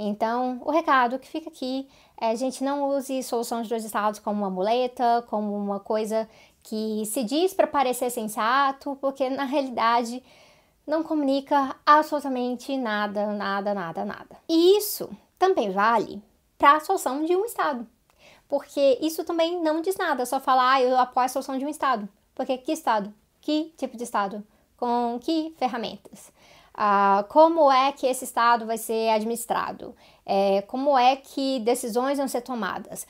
Então, 0.00 0.60
o 0.64 0.70
recado 0.70 1.18
que 1.18 1.26
fica 1.26 1.50
aqui 1.50 1.88
é 2.20 2.30
a 2.30 2.34
gente 2.36 2.62
não 2.62 2.88
use 2.88 3.20
solução 3.24 3.62
de 3.62 3.68
dois 3.68 3.84
estados 3.84 4.20
como 4.20 4.42
uma 4.42 4.50
muleta, 4.50 5.24
como 5.28 5.56
uma 5.56 5.80
coisa 5.80 6.28
que 6.62 7.04
se 7.06 7.24
diz 7.24 7.52
para 7.52 7.66
parecer 7.66 8.08
sensato, 8.10 8.96
porque 9.00 9.28
na 9.28 9.42
realidade 9.42 10.22
não 10.86 11.02
comunica 11.02 11.74
absolutamente 11.84 12.76
nada, 12.76 13.26
nada, 13.32 13.74
nada, 13.74 14.04
nada. 14.04 14.36
E 14.48 14.78
isso 14.78 15.10
também 15.36 15.72
vale 15.72 16.22
para 16.56 16.76
a 16.76 16.80
solução 16.80 17.24
de 17.24 17.34
um 17.34 17.44
estado. 17.44 17.86
Porque 18.48 18.98
isso 19.02 19.24
também 19.24 19.60
não 19.60 19.82
diz 19.82 19.96
nada, 19.96 20.24
só 20.24 20.38
falar, 20.38 20.74
ah, 20.74 20.82
eu 20.82 20.96
apoio 20.96 21.26
a 21.26 21.28
solução 21.28 21.58
de 21.58 21.64
um 21.64 21.68
estado. 21.68 22.08
Porque 22.34 22.56
que 22.56 22.72
estado? 22.72 23.12
Que 23.48 23.72
tipo 23.78 23.96
de 23.96 24.04
estado? 24.04 24.44
Com 24.76 25.18
que 25.18 25.54
ferramentas? 25.56 26.30
Ah, 26.74 27.24
como 27.30 27.72
é 27.72 27.92
que 27.92 28.06
esse 28.06 28.24
Estado 28.24 28.66
vai 28.66 28.76
ser 28.76 29.08
administrado, 29.08 29.96
é, 30.26 30.60
como 30.60 30.98
é 30.98 31.16
que 31.16 31.58
decisões 31.60 32.18
vão 32.18 32.28
ser 32.28 32.42
tomadas, 32.42 33.06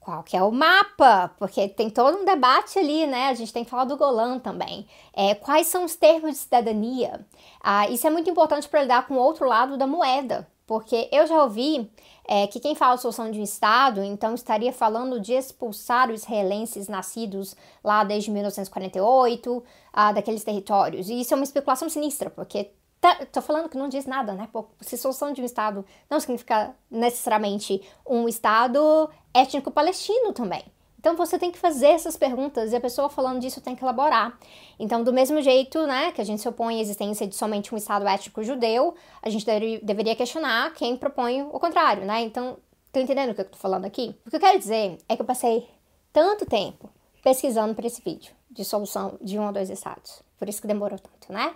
qual 0.00 0.22
que 0.22 0.34
é 0.34 0.42
o 0.42 0.50
mapa, 0.50 1.30
porque 1.38 1.68
tem 1.68 1.90
todo 1.90 2.16
um 2.16 2.24
debate 2.24 2.78
ali, 2.78 3.06
né? 3.06 3.28
A 3.28 3.34
gente 3.34 3.52
tem 3.52 3.64
que 3.64 3.70
falar 3.70 3.84
do 3.84 3.98
Golan 3.98 4.38
também. 4.38 4.88
É, 5.12 5.34
quais 5.34 5.66
são 5.66 5.84
os 5.84 5.94
termos 5.94 6.30
de 6.30 6.36
cidadania? 6.38 7.26
Ah, 7.62 7.86
isso 7.86 8.06
é 8.06 8.10
muito 8.10 8.30
importante 8.30 8.70
para 8.70 8.80
lidar 8.80 9.06
com 9.06 9.12
o 9.12 9.20
outro 9.20 9.46
lado 9.46 9.76
da 9.76 9.86
moeda, 9.86 10.48
porque 10.72 11.06
eu 11.12 11.26
já 11.26 11.42
ouvi 11.42 11.86
é, 12.26 12.46
que 12.46 12.58
quem 12.58 12.74
fala 12.74 12.96
solução 12.96 13.30
de 13.30 13.38
um 13.38 13.42
Estado, 13.42 14.02
então 14.02 14.34
estaria 14.34 14.72
falando 14.72 15.20
de 15.20 15.34
expulsar 15.34 16.10
os 16.10 16.22
israelenses 16.22 16.88
nascidos 16.88 17.54
lá 17.84 18.02
desde 18.04 18.30
1948 18.30 19.62
ah, 19.92 20.12
daqueles 20.12 20.42
territórios. 20.42 21.10
E 21.10 21.20
isso 21.20 21.34
é 21.34 21.36
uma 21.36 21.44
especulação 21.44 21.90
sinistra, 21.90 22.30
porque 22.30 22.70
Tá, 23.02 23.16
tô 23.32 23.42
falando 23.42 23.68
que 23.68 23.76
não 23.76 23.88
diz 23.88 24.06
nada, 24.06 24.32
né? 24.32 24.48
Se 24.80 24.96
solução 24.96 25.32
de 25.32 25.42
um 25.42 25.44
Estado 25.44 25.84
não 26.08 26.20
significa 26.20 26.72
necessariamente 26.88 27.82
um 28.06 28.28
Estado 28.28 29.10
étnico 29.34 29.72
palestino 29.72 30.32
também. 30.32 30.62
Então 31.02 31.16
você 31.16 31.36
tem 31.36 31.50
que 31.50 31.58
fazer 31.58 31.88
essas 31.88 32.16
perguntas 32.16 32.72
e 32.72 32.76
a 32.76 32.80
pessoa 32.80 33.08
falando 33.08 33.40
disso 33.40 33.60
tem 33.60 33.74
que 33.74 33.82
elaborar. 33.82 34.38
Então, 34.78 35.02
do 35.02 35.12
mesmo 35.12 35.42
jeito, 35.42 35.84
né, 35.84 36.12
que 36.12 36.20
a 36.20 36.24
gente 36.24 36.40
se 36.40 36.48
opõe 36.48 36.78
à 36.78 36.80
existência 36.80 37.26
de 37.26 37.34
somente 37.34 37.74
um 37.74 37.76
Estado 37.76 38.06
étnico 38.06 38.42
judeu, 38.44 38.94
a 39.20 39.28
gente 39.28 39.44
deve, 39.44 39.80
deveria 39.82 40.14
questionar 40.14 40.72
quem 40.74 40.96
propõe 40.96 41.42
o 41.42 41.58
contrário, 41.58 42.04
né? 42.04 42.22
Então, 42.22 42.56
tô 42.92 43.00
entendendo 43.00 43.30
o 43.30 43.34
que 43.34 43.40
eu 43.40 43.50
tô 43.50 43.58
falando 43.58 43.84
aqui? 43.84 44.14
O 44.24 44.30
que 44.30 44.36
eu 44.36 44.40
quero 44.40 44.58
dizer 44.58 44.96
é 45.08 45.16
que 45.16 45.22
eu 45.22 45.26
passei 45.26 45.68
tanto 46.12 46.46
tempo 46.46 46.88
pesquisando 47.20 47.74
para 47.74 47.86
esse 47.86 48.00
vídeo 48.00 48.32
de 48.48 48.64
solução 48.64 49.18
de 49.20 49.36
um 49.38 49.46
ou 49.46 49.52
dois 49.52 49.70
estados. 49.70 50.22
Por 50.38 50.48
isso 50.48 50.60
que 50.60 50.68
demorou 50.68 50.98
tanto, 50.98 51.32
né? 51.32 51.54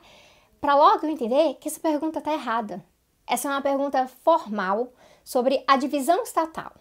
para 0.60 0.74
logo 0.74 1.06
eu 1.06 1.10
entender 1.10 1.54
que 1.60 1.68
essa 1.68 1.80
pergunta 1.80 2.18
está 2.18 2.32
errada. 2.32 2.84
Essa 3.26 3.48
é 3.48 3.50
uma 3.52 3.62
pergunta 3.62 4.08
formal 4.24 4.92
sobre 5.24 5.62
a 5.66 5.76
divisão 5.76 6.22
estatal. 6.22 6.72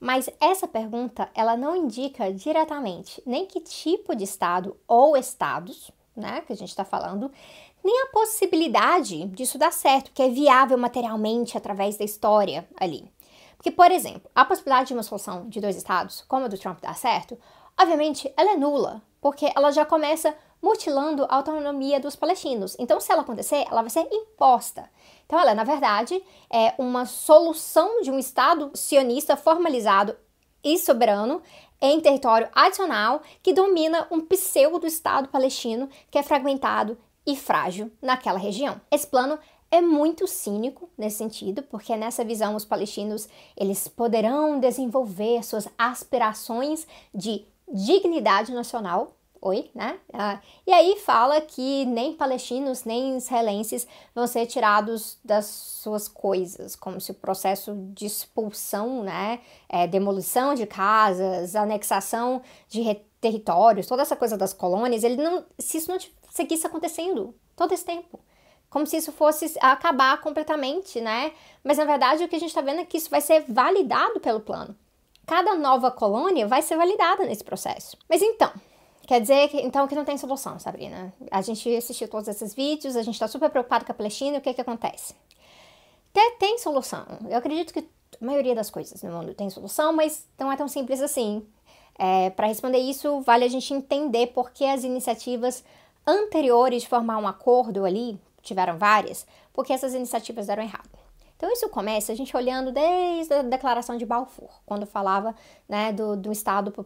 Mas 0.00 0.28
essa 0.40 0.68
pergunta, 0.68 1.30
ela 1.34 1.56
não 1.56 1.74
indica 1.74 2.32
diretamente 2.32 3.22
nem 3.24 3.46
que 3.46 3.60
tipo 3.60 4.14
de 4.14 4.24
estado 4.24 4.76
ou 4.86 5.16
estados, 5.16 5.90
né, 6.16 6.42
que 6.42 6.52
a 6.52 6.56
gente 6.56 6.68
está 6.68 6.84
falando, 6.84 7.30
nem 7.82 8.02
a 8.02 8.06
possibilidade 8.06 9.26
disso 9.26 9.58
dar 9.58 9.72
certo, 9.72 10.10
que 10.12 10.22
é 10.22 10.28
viável 10.28 10.78
materialmente 10.78 11.56
através 11.56 11.96
da 11.96 12.04
história 12.04 12.66
ali. 12.78 13.10
Porque, 13.56 13.70
por 13.70 13.90
exemplo, 13.90 14.30
a 14.34 14.44
possibilidade 14.44 14.88
de 14.88 14.94
uma 14.94 15.02
solução 15.02 15.48
de 15.48 15.60
dois 15.60 15.76
estados, 15.76 16.22
como 16.28 16.44
a 16.44 16.48
do 16.48 16.58
Trump 16.58 16.80
dar 16.80 16.94
certo, 16.94 17.38
obviamente 17.80 18.32
ela 18.36 18.52
é 18.52 18.56
nula, 18.56 19.02
porque 19.20 19.50
ela 19.54 19.70
já 19.70 19.84
começa 19.84 20.36
mutilando 20.64 21.24
a 21.28 21.36
autonomia 21.36 22.00
dos 22.00 22.16
palestinos. 22.16 22.74
Então, 22.78 22.98
se 22.98 23.12
ela 23.12 23.20
acontecer, 23.20 23.66
ela 23.70 23.82
vai 23.82 23.90
ser 23.90 24.08
imposta. 24.10 24.90
Então, 25.26 25.38
ela, 25.38 25.54
na 25.54 25.62
verdade, 25.62 26.20
é 26.50 26.72
uma 26.78 27.04
solução 27.04 28.00
de 28.00 28.10
um 28.10 28.18
Estado 28.18 28.70
sionista 28.74 29.36
formalizado 29.36 30.16
e 30.64 30.78
soberano 30.78 31.42
em 31.82 32.00
território 32.00 32.48
adicional 32.54 33.20
que 33.42 33.52
domina 33.52 34.08
um 34.10 34.22
pseudo-Estado 34.22 35.28
palestino 35.28 35.88
que 36.10 36.16
é 36.16 36.22
fragmentado 36.22 36.96
e 37.26 37.36
frágil 37.36 37.92
naquela 38.00 38.38
região. 38.38 38.80
Esse 38.90 39.06
plano 39.06 39.38
é 39.70 39.82
muito 39.82 40.26
cínico 40.26 40.88
nesse 40.96 41.18
sentido, 41.18 41.62
porque 41.62 41.94
nessa 41.94 42.24
visão 42.24 42.54
os 42.54 42.64
palestinos 42.64 43.28
eles 43.54 43.86
poderão 43.86 44.58
desenvolver 44.58 45.42
suas 45.44 45.68
aspirações 45.76 46.86
de 47.14 47.44
dignidade 47.70 48.52
nacional 48.52 49.14
oi, 49.44 49.70
né? 49.74 49.98
Ah, 50.12 50.40
e 50.66 50.72
aí 50.72 50.96
fala 50.96 51.40
que 51.40 51.84
nem 51.84 52.14
palestinos 52.14 52.84
nem 52.84 53.16
israelenses 53.18 53.86
vão 54.14 54.26
ser 54.26 54.46
tirados 54.46 55.18
das 55.22 55.44
suas 55.46 56.08
coisas, 56.08 56.74
como 56.74 57.00
se 57.00 57.10
o 57.10 57.14
processo 57.14 57.74
de 57.92 58.06
expulsão, 58.06 59.02
né, 59.02 59.40
é, 59.68 59.86
demolição 59.86 60.54
de 60.54 60.66
casas, 60.66 61.54
anexação 61.54 62.42
de 62.68 62.82
territórios, 63.20 63.86
toda 63.86 64.02
essa 64.02 64.16
coisa 64.16 64.36
das 64.36 64.52
colônias, 64.52 65.04
ele 65.04 65.16
não, 65.16 65.44
se 65.58 65.78
isso 65.78 65.90
não 65.90 65.98
seguisse 66.30 66.66
acontecendo 66.66 67.34
todo 67.54 67.72
esse 67.72 67.84
tempo 67.84 68.18
como 68.70 68.88
se 68.88 68.96
isso 68.96 69.12
fosse 69.12 69.56
acabar 69.60 70.20
completamente, 70.20 71.00
né? 71.00 71.30
Mas 71.62 71.78
na 71.78 71.84
verdade 71.84 72.24
o 72.24 72.28
que 72.28 72.34
a 72.34 72.40
gente 72.40 72.48
está 72.48 72.60
vendo 72.60 72.80
é 72.80 72.84
que 72.84 72.96
isso 72.96 73.08
vai 73.08 73.20
ser 73.20 73.44
validado 73.46 74.18
pelo 74.18 74.40
plano. 74.40 74.76
Cada 75.24 75.54
nova 75.54 75.92
colônia 75.92 76.48
vai 76.48 76.60
ser 76.60 76.76
validada 76.76 77.24
nesse 77.24 77.44
processo. 77.44 77.96
Mas 78.08 78.20
então, 78.20 78.50
Quer 79.06 79.20
dizer 79.20 79.48
que, 79.48 79.60
então 79.60 79.86
que 79.86 79.94
não 79.94 80.04
tem 80.04 80.16
solução, 80.16 80.58
Sabrina. 80.58 81.12
A 81.30 81.42
gente 81.42 81.74
assistiu 81.76 82.08
todos 82.08 82.28
esses 82.28 82.54
vídeos, 82.54 82.96
a 82.96 83.02
gente 83.02 83.14
está 83.14 83.28
super 83.28 83.50
preocupado 83.50 83.84
com 83.84 83.92
a 83.92 83.94
Palestina 83.94 84.38
o 84.38 84.40
que 84.40 84.54
que 84.54 84.60
acontece? 84.60 85.14
Até 86.10 86.30
tem 86.38 86.58
solução. 86.58 87.04
Eu 87.28 87.36
acredito 87.36 87.72
que 87.72 87.80
a 87.80 88.24
maioria 88.24 88.54
das 88.54 88.70
coisas 88.70 89.02
no 89.02 89.12
mundo 89.12 89.34
tem 89.34 89.50
solução, 89.50 89.92
mas 89.92 90.26
não 90.38 90.50
é 90.50 90.56
tão 90.56 90.68
simples 90.68 91.02
assim. 91.02 91.46
É, 91.98 92.30
Para 92.30 92.46
responder 92.46 92.78
isso, 92.78 93.20
vale 93.20 93.44
a 93.44 93.48
gente 93.48 93.74
entender 93.74 94.28
por 94.28 94.50
que 94.52 94.64
as 94.64 94.84
iniciativas 94.84 95.62
anteriores 96.06 96.82
de 96.82 96.88
formar 96.88 97.18
um 97.18 97.28
acordo 97.28 97.84
ali, 97.84 98.18
tiveram 98.42 98.78
várias, 98.78 99.26
porque 99.52 99.72
essas 99.72 99.94
iniciativas 99.94 100.46
deram 100.46 100.62
errado. 100.62 101.03
Então 101.44 101.52
isso 101.52 101.68
começa 101.68 102.10
a 102.10 102.14
gente 102.14 102.34
olhando 102.34 102.72
desde 102.72 103.34
a 103.34 103.42
declaração 103.42 103.98
de 103.98 104.06
Balfour, 104.06 104.48
quando 104.64 104.86
falava 104.86 105.34
né, 105.68 105.92
do, 105.92 106.16
do 106.16 106.32
Estado 106.32 106.70
para 106.70 106.80
o 106.80 106.84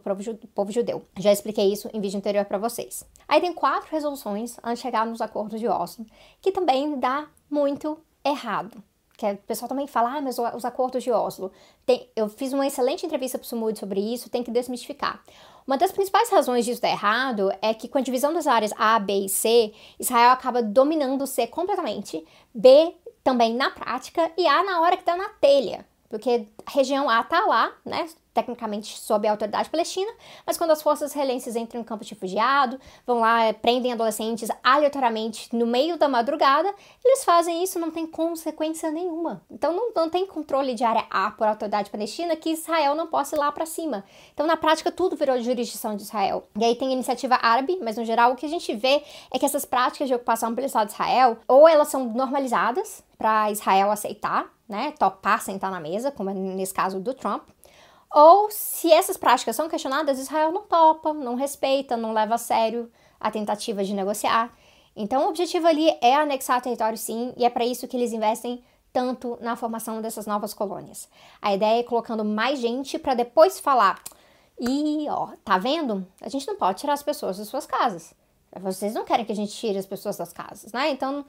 povo 0.53 0.69
judeu. 0.69 1.01
Já 1.17 1.31
expliquei 1.31 1.71
isso 1.71 1.89
em 1.93 2.01
vídeo 2.01 2.17
anterior 2.17 2.43
para 2.43 2.57
vocês. 2.57 3.05
Aí 3.25 3.39
tem 3.39 3.53
quatro 3.53 3.89
resoluções 3.89 4.57
antes 4.61 4.79
de 4.79 4.81
chegar 4.81 5.05
nos 5.05 5.21
acordos 5.21 5.61
de 5.61 5.67
Oslo, 5.69 6.05
que 6.41 6.51
também 6.51 6.99
dá 6.99 7.29
muito 7.49 7.99
errado. 8.21 8.83
Que 9.15 9.27
é, 9.27 9.31
o 9.31 9.37
pessoal 9.37 9.69
também 9.69 9.87
fala, 9.87 10.17
ah, 10.17 10.21
mas 10.21 10.37
os 10.37 10.65
acordos 10.65 11.03
de 11.03 11.11
Oslo. 11.11 11.53
Tem, 11.85 12.09
eu 12.13 12.27
fiz 12.27 12.51
uma 12.51 12.67
excelente 12.67 13.05
entrevista 13.05 13.37
para 13.37 13.45
o 13.45 13.47
Sumud 13.47 13.79
sobre 13.79 14.01
isso, 14.01 14.29
tem 14.29 14.43
que 14.43 14.51
desmistificar. 14.51 15.23
Uma 15.65 15.77
das 15.77 15.93
principais 15.93 16.29
razões 16.29 16.65
disso 16.65 16.81
dar 16.81 16.89
errado 16.89 17.49
é 17.61 17.73
que 17.73 17.87
com 17.87 17.97
a 17.97 18.01
divisão 18.01 18.33
das 18.33 18.45
áreas 18.45 18.73
A, 18.77 18.99
B 18.99 19.25
e 19.25 19.29
C, 19.29 19.71
Israel 19.97 20.31
acaba 20.31 20.61
dominando 20.61 21.25
C 21.25 21.47
completamente, 21.47 22.25
B 22.53 22.93
também 23.29 23.53
na 23.53 23.69
prática 23.69 24.31
e 24.35 24.47
A 24.47 24.63
na 24.63 24.81
hora 24.81 24.97
que 24.97 25.03
está 25.03 25.15
na 25.15 25.29
telha, 25.29 25.85
porque 26.09 26.47
a 26.65 26.71
região 26.71 27.07
A 27.07 27.21
está 27.21 27.45
lá, 27.45 27.71
né, 27.85 28.09
tecnicamente 28.39 28.99
sob 28.99 29.27
a 29.27 29.31
autoridade 29.31 29.69
palestina, 29.69 30.11
mas 30.45 30.57
quando 30.57 30.71
as 30.71 30.81
forças 30.81 31.11
israelenses 31.11 31.55
entram 31.55 31.81
em 31.81 31.83
campo 31.83 32.03
de 32.03 32.13
refugiado, 32.13 32.79
vão 33.05 33.19
lá, 33.19 33.53
prendem 33.53 33.93
adolescentes 33.93 34.49
aleatoriamente 34.63 35.55
no 35.55 35.65
meio 35.65 35.97
da 35.97 36.07
madrugada, 36.07 36.73
eles 37.03 37.23
fazem 37.23 37.63
isso, 37.63 37.79
não 37.79 37.91
tem 37.91 38.07
consequência 38.07 38.91
nenhuma. 38.91 39.41
Então 39.49 39.73
não, 39.73 39.91
não 39.93 40.09
tem 40.09 40.25
controle 40.25 40.73
de 40.73 40.83
área 40.83 41.05
A 41.09 41.31
por 41.31 41.47
autoridade 41.47 41.89
palestina 41.89 42.35
que 42.35 42.51
Israel 42.51 42.95
não 42.95 43.07
possa 43.07 43.35
ir 43.35 43.39
lá 43.39 43.51
para 43.51 43.65
cima. 43.65 44.03
Então 44.33 44.47
na 44.47 44.57
prática 44.57 44.91
tudo 44.91 45.15
virou 45.15 45.39
jurisdição 45.41 45.95
de 45.95 46.03
Israel. 46.03 46.47
E 46.57 46.63
aí 46.63 46.75
tem 46.75 46.89
a 46.89 46.93
iniciativa 46.93 47.39
árabe, 47.41 47.77
mas 47.81 47.97
no 47.97 48.05
geral 48.05 48.31
o 48.31 48.35
que 48.35 48.45
a 48.45 48.49
gente 48.49 48.73
vê 48.75 49.03
é 49.31 49.39
que 49.39 49.45
essas 49.45 49.65
práticas 49.65 50.07
de 50.07 50.15
ocupação 50.15 50.53
pelo 50.55 50.67
Estado 50.67 50.87
de 50.87 50.93
Israel, 50.93 51.37
ou 51.47 51.67
elas 51.67 51.89
são 51.89 52.05
normalizadas 52.05 53.03
para 53.17 53.51
Israel 53.51 53.91
aceitar, 53.91 54.47
né, 54.67 54.93
topar 54.97 55.41
sentar 55.41 55.69
na 55.69 55.79
mesa, 55.79 56.11
como 56.11 56.29
é 56.29 56.33
nesse 56.33 56.73
caso 56.73 56.99
do 56.99 57.13
Trump, 57.13 57.43
ou 58.11 58.49
se 58.49 58.91
essas 58.91 59.17
práticas 59.17 59.55
são 59.55 59.69
questionadas, 59.69 60.19
Israel 60.19 60.51
não 60.51 60.63
topa, 60.63 61.13
não 61.13 61.35
respeita, 61.35 61.95
não 61.95 62.13
leva 62.13 62.35
a 62.35 62.39
sério 62.39 62.91
a 63.19 63.29
tentativa 63.29 63.83
de 63.83 63.93
negociar. 63.93 64.53
Então, 64.95 65.25
o 65.25 65.29
objetivo 65.29 65.67
ali 65.67 65.89
é 66.01 66.15
anexar 66.15 66.61
território, 66.61 66.97
sim, 66.97 67.33
e 67.37 67.45
é 67.45 67.49
para 67.49 67.65
isso 67.65 67.87
que 67.87 67.95
eles 67.95 68.11
investem 68.11 68.63
tanto 68.91 69.37
na 69.41 69.55
formação 69.55 70.01
dessas 70.01 70.25
novas 70.25 70.53
colônias. 70.53 71.07
A 71.41 71.53
ideia 71.53 71.79
é 71.79 71.83
colocando 71.83 72.25
mais 72.25 72.59
gente 72.59 72.97
para 72.97 73.13
depois 73.13 73.59
falar: 73.59 74.01
e 74.59 75.07
ó, 75.09 75.29
tá 75.43 75.57
vendo? 75.57 76.05
A 76.21 76.29
gente 76.29 76.47
não 76.47 76.55
pode 76.55 76.79
tirar 76.79 76.93
as 76.93 77.03
pessoas 77.03 77.37
das 77.37 77.47
suas 77.47 77.65
casas. 77.65 78.13
Vocês 78.59 78.95
não 78.95 79.05
querem 79.05 79.23
que 79.23 79.31
a 79.31 79.35
gente 79.35 79.53
tire 79.53 79.77
as 79.77 79.85
pessoas 79.85 80.17
das 80.17 80.33
casas, 80.33 80.71
né? 80.71 80.89
Então, 80.89 81.23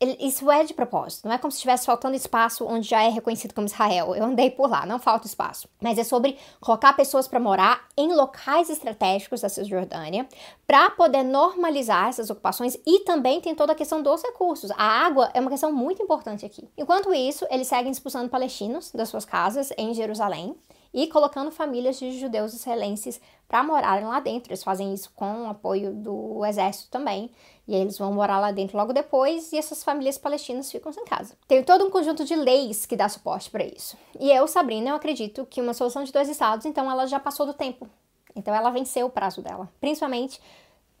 isso 0.00 0.48
é 0.48 0.62
de 0.62 0.72
propósito, 0.72 1.26
não 1.26 1.34
é 1.34 1.38
como 1.38 1.50
se 1.50 1.56
estivesse 1.56 1.84
faltando 1.84 2.14
espaço 2.14 2.64
onde 2.64 2.88
já 2.88 3.02
é 3.02 3.08
reconhecido 3.08 3.52
como 3.52 3.66
Israel. 3.66 4.14
Eu 4.14 4.24
andei 4.24 4.48
por 4.48 4.70
lá, 4.70 4.86
não 4.86 5.00
falta 5.00 5.26
espaço. 5.26 5.68
Mas 5.80 5.98
é 5.98 6.04
sobre 6.04 6.38
colocar 6.60 6.92
pessoas 6.92 7.26
para 7.26 7.40
morar 7.40 7.88
em 7.96 8.14
locais 8.14 8.70
estratégicos 8.70 9.40
da 9.40 9.48
Cisjordânia 9.48 10.28
para 10.66 10.90
poder 10.90 11.24
normalizar 11.24 12.08
essas 12.08 12.30
ocupações 12.30 12.78
e 12.86 13.00
também 13.00 13.40
tem 13.40 13.56
toda 13.56 13.72
a 13.72 13.76
questão 13.76 14.00
dos 14.00 14.22
recursos. 14.22 14.70
A 14.72 14.84
água 14.84 15.30
é 15.34 15.40
uma 15.40 15.50
questão 15.50 15.72
muito 15.72 16.00
importante 16.00 16.46
aqui. 16.46 16.68
Enquanto 16.76 17.12
isso, 17.12 17.44
eles 17.50 17.66
seguem 17.66 17.90
expulsando 17.90 18.28
palestinos 18.28 18.92
das 18.92 19.08
suas 19.08 19.24
casas 19.24 19.72
em 19.76 19.92
Jerusalém 19.94 20.54
e 20.92 21.06
colocando 21.08 21.50
famílias 21.50 21.98
de 21.98 22.18
judeus 22.18 22.54
israelenses 22.54 23.20
para 23.46 23.62
morarem 23.62 24.06
lá 24.06 24.20
dentro. 24.20 24.50
Eles 24.50 24.62
fazem 24.62 24.92
isso 24.94 25.10
com 25.14 25.44
o 25.44 25.50
apoio 25.50 25.92
do 25.92 26.44
exército 26.44 26.90
também. 26.90 27.30
E 27.68 27.74
aí 27.74 27.82
eles 27.82 27.98
vão 27.98 28.10
morar 28.14 28.40
lá 28.40 28.50
dentro 28.50 28.78
logo 28.78 28.94
depois 28.94 29.52
e 29.52 29.58
essas 29.58 29.84
famílias 29.84 30.16
palestinas 30.16 30.72
ficam 30.72 30.90
sem 30.90 31.04
casa. 31.04 31.34
Tem 31.46 31.62
todo 31.62 31.84
um 31.84 31.90
conjunto 31.90 32.24
de 32.24 32.34
leis 32.34 32.86
que 32.86 32.96
dá 32.96 33.08
suporte 33.10 33.50
para 33.50 33.62
isso. 33.62 33.94
E 34.18 34.32
eu, 34.32 34.48
Sabrina, 34.48 34.88
eu 34.88 34.96
acredito 34.96 35.44
que 35.44 35.60
uma 35.60 35.74
solução 35.74 36.02
de 36.02 36.10
dois 36.10 36.30
estados, 36.30 36.64
então 36.64 36.90
ela 36.90 37.06
já 37.06 37.20
passou 37.20 37.44
do 37.44 37.52
tempo. 37.52 37.86
Então 38.34 38.54
ela 38.54 38.70
venceu 38.70 39.06
o 39.06 39.10
prazo 39.10 39.42
dela. 39.42 39.68
Principalmente 39.78 40.40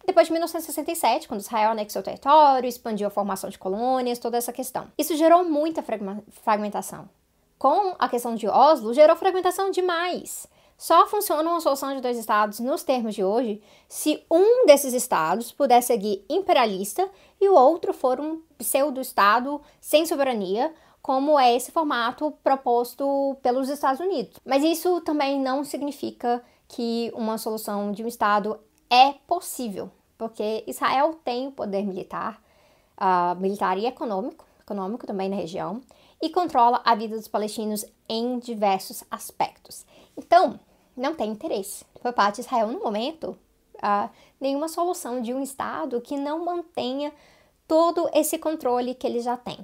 depois 0.04 0.26
de 0.26 0.32
1967, 0.32 1.26
quando 1.26 1.40
Israel 1.40 1.70
anexou 1.70 2.00
o 2.00 2.04
território, 2.04 2.68
expandiu 2.68 3.08
a 3.08 3.10
formação 3.10 3.48
de 3.50 3.58
colônias, 3.58 4.18
toda 4.18 4.36
essa 4.36 4.52
questão. 4.52 4.88
Isso 4.96 5.16
gerou 5.16 5.44
muita 5.44 5.82
fragmentação 5.82 7.08
com 7.58 7.94
a 7.98 8.08
questão 8.08 8.34
de 8.34 8.46
Oslo, 8.46 8.94
gerou 8.94 9.16
fragmentação 9.16 9.70
demais. 9.70 10.46
Só 10.78 11.08
funciona 11.08 11.50
uma 11.50 11.60
solução 11.60 11.92
de 11.92 12.00
dois 12.00 12.16
estados 12.16 12.60
nos 12.60 12.84
termos 12.84 13.12
de 13.12 13.24
hoje 13.24 13.60
se 13.88 14.24
um 14.30 14.64
desses 14.64 14.94
estados 14.94 15.50
puder 15.50 15.82
seguir 15.82 16.24
imperialista 16.30 17.10
e 17.40 17.48
o 17.48 17.54
outro 17.54 17.92
for 17.92 18.20
um 18.20 18.40
pseudo-estado 18.56 19.60
sem 19.80 20.06
soberania, 20.06 20.72
como 21.02 21.36
é 21.36 21.56
esse 21.56 21.72
formato 21.72 22.32
proposto 22.44 23.36
pelos 23.42 23.68
Estados 23.68 24.00
Unidos. 24.00 24.38
Mas 24.46 24.62
isso 24.62 25.00
também 25.00 25.40
não 25.40 25.64
significa 25.64 26.40
que 26.68 27.10
uma 27.12 27.38
solução 27.38 27.90
de 27.90 28.04
um 28.04 28.06
estado 28.06 28.60
é 28.88 29.14
possível, 29.26 29.90
porque 30.16 30.62
Israel 30.64 31.18
tem 31.24 31.48
o 31.48 31.52
poder 31.52 31.84
militar, 31.84 32.40
uh, 32.96 33.34
militar 33.40 33.76
e 33.78 33.86
econômico, 33.86 34.46
econômico 34.60 35.08
também 35.08 35.28
na 35.28 35.36
região, 35.36 35.80
e 36.22 36.30
controla 36.30 36.80
a 36.84 36.94
vida 36.94 37.16
dos 37.16 37.26
palestinos 37.26 37.84
em 38.08 38.38
diversos 38.38 39.02
aspectos. 39.10 39.84
Então, 40.16 40.58
não 40.98 41.14
tem 41.14 41.30
interesse 41.30 41.84
por 42.02 42.12
parte 42.12 42.36
de 42.36 42.40
Israel 42.42 42.68
no 42.68 42.80
momento 42.80 43.36
uh, 43.76 44.10
nenhuma 44.40 44.68
solução 44.68 45.20
de 45.20 45.32
um 45.32 45.42
Estado 45.42 46.00
que 46.00 46.16
não 46.16 46.44
mantenha 46.44 47.12
todo 47.66 48.08
esse 48.12 48.38
controle 48.38 48.94
que 48.94 49.06
ele 49.06 49.20
já 49.20 49.36
tem. 49.36 49.58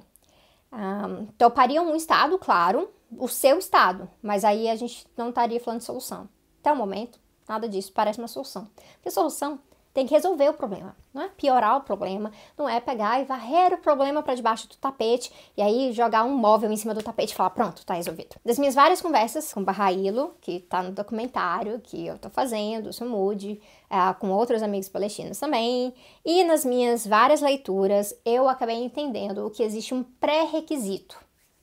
Um, 0.71 0.77
ah, 0.77 1.25
topariam 1.37 1.85
um 1.85 1.95
Estado, 1.95 2.37
claro, 2.37 2.89
o 3.17 3.27
seu 3.27 3.57
Estado, 3.57 4.09
mas 4.21 4.43
aí 4.43 4.69
a 4.69 4.75
gente 4.75 5.07
não 5.17 5.29
estaria 5.29 5.59
falando 5.59 5.79
de 5.79 5.85
solução. 5.85 6.29
Até 6.59 6.71
o 6.71 6.75
momento, 6.75 7.19
nada 7.47 7.67
disso 7.67 7.91
parece 7.93 8.19
uma 8.19 8.27
solução. 8.27 8.67
Porque 8.95 9.09
solução 9.09 9.59
tem 9.95 10.05
que 10.05 10.13
resolver 10.13 10.49
o 10.49 10.53
problema, 10.53 10.93
não 11.13 11.21
é 11.21 11.29
piorar 11.29 11.77
o 11.77 11.81
problema, 11.81 12.29
não 12.57 12.67
é 12.67 12.81
pegar 12.81 13.21
e 13.21 13.23
varrer 13.23 13.73
o 13.73 13.77
problema 13.77 14.21
para 14.21 14.35
debaixo 14.35 14.67
do 14.67 14.75
tapete 14.75 15.31
e 15.55 15.61
aí 15.61 15.93
jogar 15.93 16.25
um 16.25 16.35
móvel 16.35 16.69
em 16.69 16.75
cima 16.75 16.93
do 16.93 17.01
tapete 17.01 17.31
e 17.31 17.35
falar, 17.35 17.51
pronto, 17.51 17.85
tá 17.85 17.93
resolvido. 17.93 18.35
Das 18.43 18.59
minhas 18.59 18.75
várias 18.75 19.01
conversas 19.01 19.53
com 19.53 19.63
Barrailo, 19.63 20.35
que 20.41 20.59
tá 20.59 20.83
no 20.83 20.91
documentário 20.91 21.79
que 21.79 22.07
eu 22.07 22.17
tô 22.17 22.29
fazendo, 22.29 22.91
Sumud, 22.91 23.61
é, 23.89 24.13
com 24.15 24.31
outros 24.31 24.61
amigos 24.61 24.89
palestinos 24.89 25.39
também, 25.39 25.93
e 26.25 26.43
nas 26.43 26.65
minhas 26.65 27.07
várias 27.07 27.39
leituras, 27.39 28.13
eu 28.25 28.49
acabei 28.49 28.75
entendendo 28.75 29.49
que 29.49 29.63
existe 29.63 29.93
um 29.93 30.03
pré-requisito, 30.03 31.17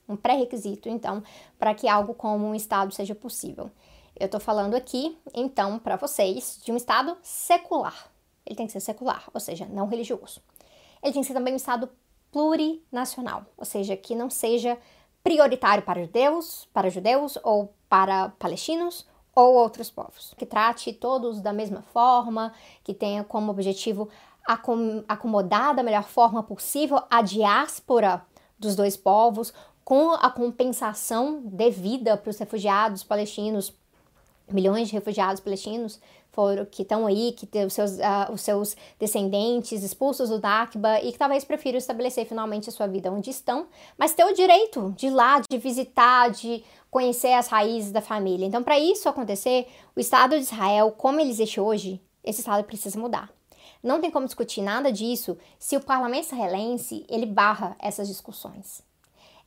um 0.09 0.15
pré-requisito, 0.15 0.89
então, 0.89 1.21
para 1.59 1.75
que 1.75 1.87
algo 1.87 2.15
como 2.15 2.47
um 2.47 2.55
Estado 2.55 2.91
seja 2.95 3.13
possível. 3.13 3.69
Eu 4.19 4.27
tô 4.27 4.39
falando 4.39 4.73
aqui, 4.73 5.19
então, 5.35 5.77
para 5.77 5.97
vocês, 5.97 6.59
de 6.65 6.71
um 6.71 6.77
Estado 6.77 7.15
secular 7.21 8.11
ele 8.45 8.55
tem 8.55 8.65
que 8.65 8.73
ser 8.73 8.79
secular, 8.79 9.23
ou 9.33 9.39
seja, 9.39 9.65
não 9.65 9.87
religioso. 9.87 10.41
Ele 11.01 11.13
tem 11.13 11.21
que 11.21 11.27
ser 11.27 11.33
também 11.33 11.53
um 11.53 11.57
Estado 11.57 11.89
plurinacional, 12.31 13.45
ou 13.57 13.65
seja, 13.65 13.95
que 13.95 14.15
não 14.15 14.29
seja 14.29 14.77
prioritário 15.23 15.83
para 15.83 16.01
judeus, 16.01 16.67
para 16.73 16.89
judeus 16.89 17.37
ou 17.43 17.73
para 17.87 18.29
palestinos 18.39 19.05
ou 19.35 19.55
outros 19.55 19.89
povos, 19.89 20.33
que 20.37 20.45
trate 20.45 20.93
todos 20.93 21.41
da 21.41 21.53
mesma 21.53 21.81
forma, 21.81 22.53
que 22.83 22.93
tenha 22.93 23.23
como 23.23 23.51
objetivo 23.51 24.09
acomodar 25.07 25.73
da 25.73 25.81
melhor 25.81 26.03
forma 26.03 26.43
possível 26.43 27.01
a 27.09 27.21
diáspora 27.21 28.25
dos 28.59 28.75
dois 28.75 28.97
povos, 28.97 29.53
com 29.83 30.11
a 30.11 30.29
compensação 30.29 31.41
devida 31.45 32.17
para 32.17 32.29
os 32.29 32.37
refugiados 32.37 33.03
palestinos, 33.03 33.73
milhões 34.49 34.87
de 34.87 34.93
refugiados 34.93 35.41
palestinos 35.41 35.99
foram, 36.33 36.65
que 36.65 36.81
estão 36.81 37.05
aí, 37.05 37.31
que 37.31 37.47
os 37.63 37.73
seus, 37.73 37.91
uh, 37.91 38.31
os 38.33 38.41
seus 38.41 38.75
descendentes 38.99 39.83
expulsos 39.83 40.29
do 40.29 40.39
Nakba 40.39 40.99
e 40.99 41.11
que 41.11 41.17
talvez 41.17 41.45
prefiram 41.45 41.77
estabelecer 41.77 42.25
finalmente 42.25 42.67
a 42.67 42.71
sua 42.71 42.87
vida 42.87 43.11
onde 43.11 43.29
estão, 43.29 43.67
mas 43.97 44.13
ter 44.13 44.25
o 44.25 44.33
direito 44.33 44.93
de 44.97 45.07
ir 45.07 45.11
lá, 45.11 45.39
de 45.39 45.57
visitar, 45.57 46.31
de 46.31 46.63
conhecer 46.89 47.33
as 47.33 47.47
raízes 47.47 47.91
da 47.91 48.01
família. 48.01 48.45
Então, 48.45 48.63
para 48.63 48.79
isso 48.79 49.07
acontecer, 49.07 49.67
o 49.95 49.99
Estado 49.99 50.35
de 50.35 50.43
Israel, 50.43 50.91
como 50.91 51.19
ele 51.19 51.29
existe 51.29 51.59
hoje, 51.59 52.01
esse 52.23 52.39
Estado 52.41 52.63
precisa 52.63 52.99
mudar. 52.99 53.29
Não 53.81 54.01
tem 54.01 54.09
como 54.09 54.25
discutir 54.25 54.61
nada 54.61 54.91
disso 54.91 55.37
se 55.59 55.75
o 55.77 55.81
parlamento 55.83 56.25
israelense 56.25 57.05
ele 57.09 57.25
barra 57.25 57.75
essas 57.79 58.07
discussões. 58.07 58.81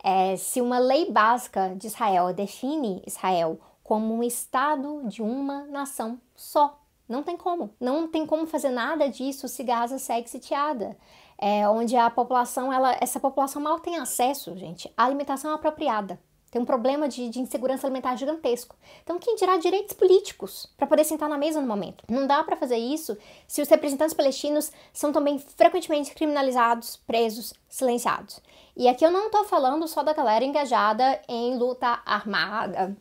É, 0.05 0.37
se 0.37 0.61
uma 0.61 0.79
lei 0.79 1.11
básica 1.11 1.75
de 1.77 1.89
Israel 1.89 2.33
define 2.33 3.03
Israel 3.07 3.59
como 3.87 4.15
um 4.15 4.23
estado 4.23 5.03
de 5.05 5.23
uma 5.23 5.65
nação 5.67 6.21
só. 6.35 6.77
Não 7.09 7.23
tem 7.23 7.37
como. 7.37 7.71
Não 7.79 8.09
tem 8.09 8.27
como 8.27 8.45
fazer 8.45 8.71
nada 8.71 9.09
disso 9.09 9.47
se 9.47 9.63
Gaza 9.63 9.97
segue 9.97 10.29
sitiada. 10.29 10.97
É, 11.39 11.69
onde 11.69 11.97
a 11.97 12.11
população, 12.11 12.73
ela, 12.73 12.97
essa 13.01 13.21
população 13.21 13.63
mal 13.63 13.79
tem 13.79 13.97
acesso, 13.97 14.57
gente, 14.57 14.93
à 14.97 15.05
alimentação 15.05 15.55
apropriada. 15.55 16.19
Tem 16.51 16.61
um 16.61 16.65
problema 16.65 17.09
de, 17.09 17.29
de 17.29 17.39
insegurança 17.39 17.87
alimentar 17.87 18.17
gigantesco. 18.17 18.75
Então, 19.05 19.21
quem 19.21 19.37
dirá 19.37 19.57
direitos 19.57 19.95
políticos 19.95 20.67
para 20.77 20.87
poder 20.89 21.05
sentar 21.05 21.29
na 21.29 21.39
mesa 21.39 21.61
no 21.61 21.69
momento? 21.69 22.03
Não 22.09 22.27
dá 22.27 22.43
para 22.43 22.57
fazer 22.57 22.79
isso 22.79 23.17
se 23.47 23.63
os 23.63 23.69
representantes 23.69 24.15
palestinos 24.15 24.73
são 24.93 25.13
também 25.13 25.39
frequentemente 25.39 26.13
criminalizados, 26.13 26.97
presos, 26.97 27.55
silenciados. 27.69 28.41
E 28.77 28.89
aqui 28.89 29.05
eu 29.07 29.13
não 29.13 29.27
estou 29.27 29.45
falando 29.45 29.87
só 29.87 30.03
da 30.03 30.13
galera 30.13 30.45
engajada 30.45 31.21
em 31.29 31.57
luta 31.57 32.01
armada, 32.05 32.97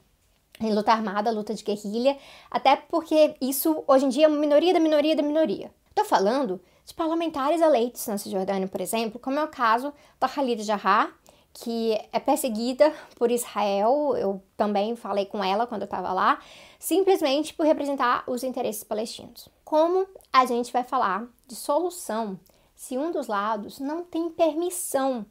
em 0.60 0.74
luta 0.74 0.92
armada, 0.92 1.32
luta 1.32 1.54
de 1.54 1.64
guerrilha, 1.64 2.18
até 2.50 2.76
porque 2.76 3.36
isso 3.42 3.84
hoje 3.88 4.06
em 4.06 4.10
dia 4.10 4.26
é 4.26 4.28
uma 4.28 4.38
minoria 4.38 4.74
da 4.74 4.80
minoria 4.80 5.16
da 5.16 5.24
minoria. 5.24 5.72
Estou 5.90 6.06
falando 6.06 6.62
de 6.86 6.94
parlamentares 6.94 7.62
eleitos 7.62 8.06
na 8.08 8.18
Cisjordânia, 8.18 8.68
por 8.68 8.82
exemplo, 8.82 9.20
como 9.20 9.40
é 9.40 9.44
o 9.44 9.48
caso 9.48 9.94
da 10.20 10.28
Khalid 10.28 10.64
Jarrah, 10.64 11.12
que 11.54 11.98
é 12.12 12.20
perseguida 12.20 12.94
por 13.16 13.32
Israel, 13.32 14.14
eu 14.18 14.44
também 14.58 14.96
falei 14.96 15.26
com 15.26 15.42
ela 15.42 15.66
quando 15.66 15.84
eu 15.84 15.86
estava 15.86 16.12
lá, 16.12 16.40
simplesmente 16.78 17.54
por 17.54 17.66
representar 17.66 18.26
os 18.28 18.44
interesses 18.44 18.84
palestinos. 18.84 19.48
Como 19.64 20.06
a 20.34 20.46
gente 20.46 20.72
vai 20.74 20.84
falar 20.84 21.26
de 21.48 21.56
solução 21.56 22.38
se 22.76 22.98
um 22.98 23.10
dos 23.10 23.28
lados 23.28 23.80
não 23.80 24.04
tem 24.04 24.30
permissão 24.30 25.26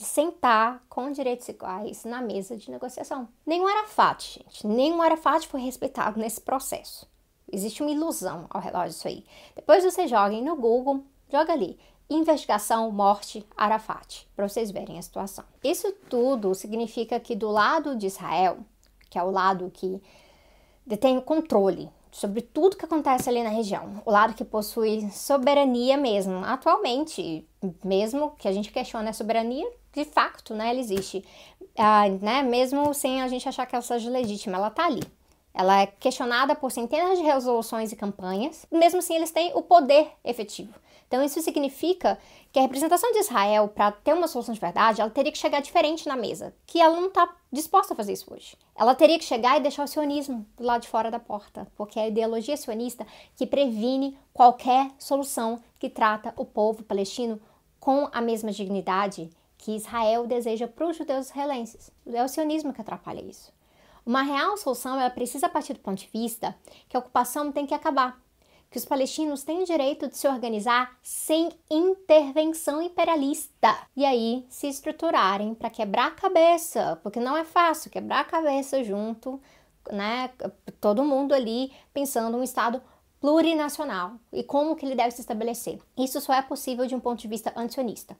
de 0.00 0.06
sentar 0.06 0.82
com 0.88 1.12
direitos 1.12 1.46
iguais 1.46 2.04
na 2.06 2.22
mesa 2.22 2.56
de 2.56 2.70
negociação. 2.70 3.28
Nenhum 3.44 3.66
Arafat, 3.66 4.42
gente, 4.42 4.66
nenhum 4.66 5.02
Arafat 5.02 5.46
foi 5.46 5.60
respeitado 5.60 6.18
nesse 6.18 6.40
processo. 6.40 7.06
Existe 7.52 7.82
uma 7.82 7.90
ilusão 7.90 8.46
ao 8.48 8.62
redor 8.62 8.86
disso 8.86 9.06
aí. 9.06 9.26
Depois 9.54 9.84
você 9.84 10.08
joga 10.08 10.40
no 10.40 10.56
Google, 10.56 11.04
joga 11.30 11.52
ali 11.52 11.78
investigação 12.08 12.90
morte 12.90 13.46
Arafat, 13.54 14.26
para 14.34 14.48
vocês 14.48 14.70
verem 14.70 14.98
a 14.98 15.02
situação. 15.02 15.44
Isso 15.62 15.92
tudo 16.08 16.54
significa 16.54 17.20
que 17.20 17.36
do 17.36 17.50
lado 17.50 17.94
de 17.94 18.06
Israel, 18.06 18.60
que 19.10 19.18
é 19.18 19.22
o 19.22 19.30
lado 19.30 19.70
que 19.70 20.02
detém 20.86 21.18
o 21.18 21.22
controle 21.22 21.90
sobre 22.10 22.40
tudo 22.40 22.76
que 22.76 22.86
acontece 22.86 23.28
ali 23.28 23.42
na 23.42 23.50
região, 23.50 24.02
o 24.06 24.10
lado 24.10 24.32
que 24.32 24.46
possui 24.46 25.10
soberania 25.10 25.98
mesmo, 25.98 26.42
atualmente, 26.42 27.46
mesmo 27.84 28.30
que 28.38 28.48
a 28.48 28.52
gente 28.52 28.72
questione 28.72 29.10
a 29.10 29.12
soberania, 29.12 29.70
de 29.92 30.04
facto, 30.04 30.54
né, 30.54 30.70
ela 30.70 30.78
existe, 30.78 31.24
ah, 31.76 32.08
né, 32.20 32.42
mesmo 32.42 32.92
sem 32.94 33.22
a 33.22 33.28
gente 33.28 33.48
achar 33.48 33.66
que 33.66 33.74
ela 33.74 33.82
seja 33.82 34.10
legítima, 34.10 34.56
ela 34.56 34.70
tá 34.70 34.86
ali. 34.86 35.02
Ela 35.52 35.82
é 35.82 35.86
questionada 35.86 36.54
por 36.54 36.70
centenas 36.70 37.18
de 37.18 37.24
resoluções 37.24 37.90
e 37.90 37.96
campanhas, 37.96 38.66
mesmo 38.70 39.00
assim 39.00 39.16
eles 39.16 39.32
têm 39.32 39.52
o 39.54 39.62
poder 39.62 40.08
efetivo. 40.24 40.72
Então 41.10 41.24
isso 41.24 41.42
significa 41.42 42.16
que 42.52 42.58
a 42.60 42.62
representação 42.62 43.10
de 43.10 43.18
Israel, 43.18 43.66
para 43.66 43.90
ter 43.90 44.14
uma 44.14 44.28
solução 44.28 44.54
de 44.54 44.60
verdade, 44.60 45.00
ela 45.00 45.10
teria 45.10 45.32
que 45.32 45.38
chegar 45.38 45.60
diferente 45.60 46.06
na 46.06 46.14
mesa, 46.14 46.54
que 46.64 46.80
ela 46.80 46.94
não 46.94 47.08
está 47.08 47.28
disposta 47.52 47.94
a 47.94 47.96
fazer 47.96 48.12
isso 48.12 48.32
hoje. 48.32 48.56
Ela 48.76 48.94
teria 48.94 49.18
que 49.18 49.24
chegar 49.24 49.56
e 49.56 49.60
deixar 49.60 49.82
o 49.82 49.88
sionismo 49.88 50.46
do 50.56 50.62
lado 50.62 50.82
de 50.82 50.88
fora 50.88 51.10
da 51.10 51.18
porta, 51.18 51.66
porque 51.76 51.98
é 51.98 52.04
a 52.04 52.08
ideologia 52.08 52.56
sionista 52.56 53.04
que 53.34 53.44
previne 53.44 54.16
qualquer 54.32 54.88
solução 55.00 55.60
que 55.80 55.90
trata 55.90 56.32
o 56.36 56.44
povo 56.44 56.84
palestino 56.84 57.40
com 57.80 58.08
a 58.12 58.20
mesma 58.20 58.52
dignidade 58.52 59.30
que 59.60 59.76
Israel 59.76 60.26
deseja 60.26 60.66
para 60.66 60.88
os 60.88 60.96
judeus 60.96 61.26
israelenses. 61.26 61.92
É 62.06 62.24
o 62.24 62.28
sionismo 62.28 62.72
que 62.72 62.80
atrapalha 62.80 63.20
isso. 63.20 63.52
Uma 64.04 64.22
real 64.22 64.56
solução 64.56 64.98
ela 64.98 65.10
precisa 65.10 65.50
partir 65.50 65.74
do 65.74 65.80
ponto 65.80 65.98
de 65.98 66.08
vista 66.12 66.56
que 66.88 66.96
a 66.96 67.00
ocupação 67.00 67.52
tem 67.52 67.66
que 67.66 67.74
acabar, 67.74 68.18
que 68.70 68.78
os 68.78 68.86
palestinos 68.86 69.42
têm 69.42 69.64
direito 69.64 70.08
de 70.08 70.16
se 70.16 70.26
organizar 70.26 70.96
sem 71.02 71.50
intervenção 71.70 72.80
imperialista 72.80 73.76
e 73.94 74.06
aí 74.06 74.46
se 74.48 74.66
estruturarem 74.66 75.54
para 75.54 75.68
quebrar 75.68 76.06
a 76.06 76.12
cabeça, 76.12 76.98
porque 77.02 77.20
não 77.20 77.36
é 77.36 77.44
fácil 77.44 77.90
quebrar 77.90 78.20
a 78.20 78.24
cabeça 78.24 78.82
junto, 78.82 79.38
né? 79.92 80.30
Todo 80.80 81.04
mundo 81.04 81.34
ali 81.34 81.70
pensando 81.92 82.38
um 82.38 82.42
estado 82.42 82.80
plurinacional 83.20 84.14
e 84.32 84.42
como 84.42 84.74
que 84.74 84.86
ele 84.86 84.94
deve 84.94 85.10
se 85.10 85.20
estabelecer. 85.20 85.78
Isso 85.98 86.18
só 86.18 86.32
é 86.32 86.40
possível 86.40 86.86
de 86.86 86.94
um 86.94 87.00
ponto 87.00 87.20
de 87.20 87.28
vista 87.28 87.52
antionista, 87.54 88.16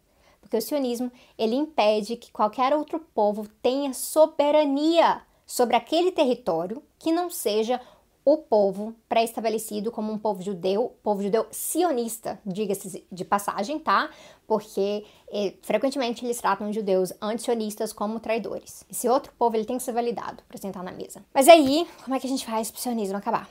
porque 0.51 0.57
o 0.57 0.63
sionismo 0.63 1.13
ele 1.39 1.55
impede 1.55 2.17
que 2.17 2.33
qualquer 2.33 2.75
outro 2.75 2.99
povo 2.99 3.47
tenha 3.63 3.95
soberania 3.95 5.23
sobre 5.47 5.77
aquele 5.77 6.11
território 6.11 6.83
que 6.99 7.13
não 7.13 7.31
seja 7.31 7.81
o 8.25 8.37
povo 8.37 8.93
pré-estabelecido 9.09 9.93
como 9.93 10.13
um 10.13 10.19
povo 10.19 10.43
judeu, 10.43 10.93
povo 11.05 11.23
judeu 11.23 11.47
sionista, 11.53 12.39
diga-se 12.45 13.07
de 13.11 13.25
passagem, 13.25 13.79
tá? 13.79 14.11
Porque 14.45 15.05
eh, 15.33 15.55
frequentemente 15.63 16.27
eles 16.27 16.41
tratam 16.41 16.73
judeus 16.73 17.13
anti-sionistas 17.23 17.93
como 17.93 18.19
traidores. 18.19 18.85
Esse 18.91 19.09
outro 19.09 19.33
povo 19.39 19.57
ele 19.57 19.65
tem 19.65 19.79
que 19.79 19.85
ser 19.85 19.93
validado 19.93 20.43
para 20.49 20.59
sentar 20.59 20.83
na 20.83 20.91
mesa. 20.93 21.25
Mas 21.33 21.47
aí, 21.47 21.87
como 22.03 22.17
é 22.17 22.21
que 22.21 22.27
a 22.27 22.31
gente 22.31 22.45
faz 22.45 22.73
para 22.73 22.79
o 22.79 22.83
sionismo 22.83 23.17
acabar? 23.17 23.49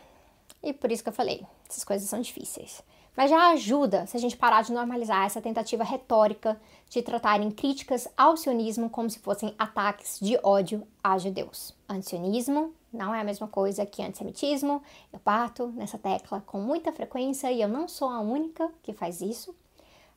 E 0.61 0.73
por 0.73 0.91
isso 0.91 1.01
que 1.01 1.09
eu 1.09 1.13
falei, 1.13 1.45
essas 1.67 1.85
coisas 1.85 2.09
são 2.09 2.19
difíceis. 2.19 2.83
Mas 3.19 3.31
já 3.31 3.49
ajuda 3.49 4.07
se 4.07 4.15
a 4.15 4.19
gente 4.21 4.37
parar 4.37 4.61
de 4.61 4.71
normalizar 4.71 5.25
essa 5.25 5.41
tentativa 5.41 5.83
retórica 5.83 6.57
de 6.89 7.01
tratarem 7.01 7.51
críticas 7.51 8.07
ao 8.15 8.37
sionismo 8.37 8.89
como 8.89 9.09
se 9.09 9.19
fossem 9.19 9.53
ataques 9.59 10.17
de 10.21 10.39
ódio 10.41 10.87
a 11.03 11.17
judeus. 11.17 11.75
Antisionismo 11.89 12.73
não 12.93 13.13
é 13.13 13.19
a 13.19 13.23
mesma 13.25 13.45
coisa 13.45 13.85
que 13.85 14.01
antissemitismo. 14.01 14.81
Eu 15.11 15.19
bato 15.25 15.67
nessa 15.75 15.97
tecla 15.97 16.41
com 16.45 16.61
muita 16.61 16.93
frequência 16.93 17.51
e 17.51 17.61
eu 17.61 17.67
não 17.67 17.89
sou 17.89 18.07
a 18.07 18.21
única 18.21 18.71
que 18.81 18.93
faz 18.93 19.19
isso. 19.19 19.53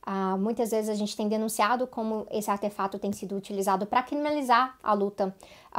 Uh, 0.04 0.36
muitas 0.36 0.72
vezes 0.72 0.90
a 0.90 0.94
gente 0.94 1.16
tem 1.16 1.28
denunciado 1.28 1.86
como 1.86 2.26
esse 2.30 2.50
artefato 2.50 2.98
tem 2.98 3.12
sido 3.12 3.36
utilizado 3.36 3.86
para 3.86 4.02
criminalizar 4.02 4.76
a 4.82 4.92
luta 4.92 5.34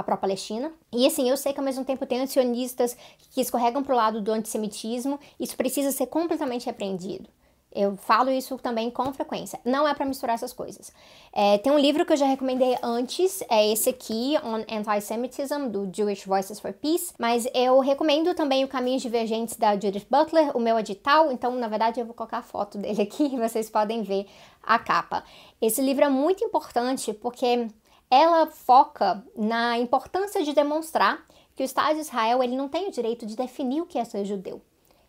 pró-Palestina. 0.06 0.72
E 0.92 1.06
assim, 1.06 1.30
eu 1.30 1.36
sei 1.36 1.52
que 1.52 1.60
ao 1.60 1.66
mesmo 1.66 1.84
tempo 1.84 2.06
tem 2.06 2.22
antisionistas 2.22 2.96
que 3.32 3.42
escorregam 3.42 3.84
para 3.84 3.94
o 3.94 3.98
lado 3.98 4.22
do 4.22 4.32
antissemitismo, 4.32 5.20
isso 5.38 5.58
precisa 5.58 5.92
ser 5.92 6.08
completamente 6.08 6.66
repreendido. 6.66 7.30
Eu 7.76 7.98
falo 7.98 8.30
isso 8.30 8.58
também 8.58 8.92
com 8.92 9.12
frequência. 9.12 9.60
Não 9.66 9.88
é 9.88 9.94
para 9.94 10.06
misturar 10.06 10.36
essas 10.36 10.54
coisas. 10.54 10.92
É, 11.32 11.58
tem 11.58 11.72
um 11.72 11.80
livro 11.80 12.06
que 12.06 12.14
eu 12.14 12.18
já 12.18 12.26
recomendei 12.26 12.78
antes, 12.84 13.44
é 13.50 13.72
esse 13.72 13.90
aqui, 13.90 14.36
On 14.44 14.64
Anti-Semitism, 14.70 15.68
do 15.70 15.90
Jewish 15.92 16.26
Voices 16.28 16.60
for 16.60 16.74
Peace. 16.74 17.14
Mas 17.18 17.48
eu 17.54 17.80
recomendo 17.80 18.34
também 18.36 18.64
o 18.64 18.68
Caminhos 18.68 19.02
Divergentes 19.02 19.56
da 19.56 19.74
Judith 19.74 20.06
Butler, 20.10 20.56
o 20.56 20.60
meu 20.60 20.78
edital. 20.78 21.32
Então, 21.32 21.56
na 21.56 21.68
verdade, 21.68 22.00
eu 22.00 22.06
vou 22.06 22.14
colocar 22.14 22.40
a 22.40 22.44
foto 22.44 22.78
dele 22.78 23.02
aqui 23.02 23.24
e 23.26 23.38
vocês 23.38 23.70
podem 23.70 24.04
ver 24.04 24.28
a 24.62 24.78
capa. 24.78 25.24
Esse 25.62 25.82
livro 25.82 26.06
é 26.06 26.10
muito 26.10 26.44
importante 26.44 27.14
porque 27.14 27.68
ela 28.10 28.46
foca 28.46 29.26
na 29.36 29.80
importância 29.80 30.44
de 30.44 30.54
demonstrar 30.54 31.26
que 31.56 31.64
o 31.64 31.66
Estado 31.66 31.96
de 31.96 32.02
Israel 32.02 32.44
ele 32.44 32.56
não 32.56 32.70
tem 32.70 32.88
o 32.88 32.92
direito 32.92 33.26
de 33.26 33.36
definir 33.36 33.82
o 33.82 33.86
que 33.86 33.98
é 33.98 34.06
ser 34.06 34.26
judeu. 34.26 34.62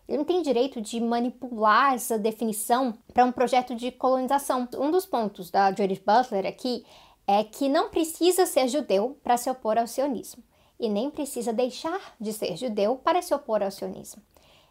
Ele 0.07 0.19
não 0.19 0.25
tem 0.25 0.41
direito 0.41 0.79
de 0.81 0.99
manipular 0.99 1.93
essa 1.93 2.17
definição 2.17 2.93
para 3.13 3.25
um 3.25 3.31
projeto 3.31 3.75
de 3.75 3.91
colonização. 3.91 4.67
Um 4.77 4.91
dos 4.91 5.05
pontos 5.05 5.49
da 5.49 5.71
Judith 5.71 6.03
Butler 6.05 6.45
aqui 6.45 6.85
é 7.27 7.43
que 7.43 7.67
não 7.67 7.89
precisa 7.89 8.45
ser 8.45 8.67
judeu 8.67 9.17
para 9.23 9.37
se 9.37 9.49
opor 9.49 9.77
ao 9.77 9.87
sionismo 9.87 10.43
e 10.79 10.89
nem 10.89 11.09
precisa 11.09 11.51
deixar 11.51 12.15
de 12.19 12.31
ser 12.33 12.55
judeu 12.55 12.97
para 12.97 13.21
se 13.21 13.33
opor 13.33 13.63
ao 13.63 13.71
sionismo. 13.71 14.21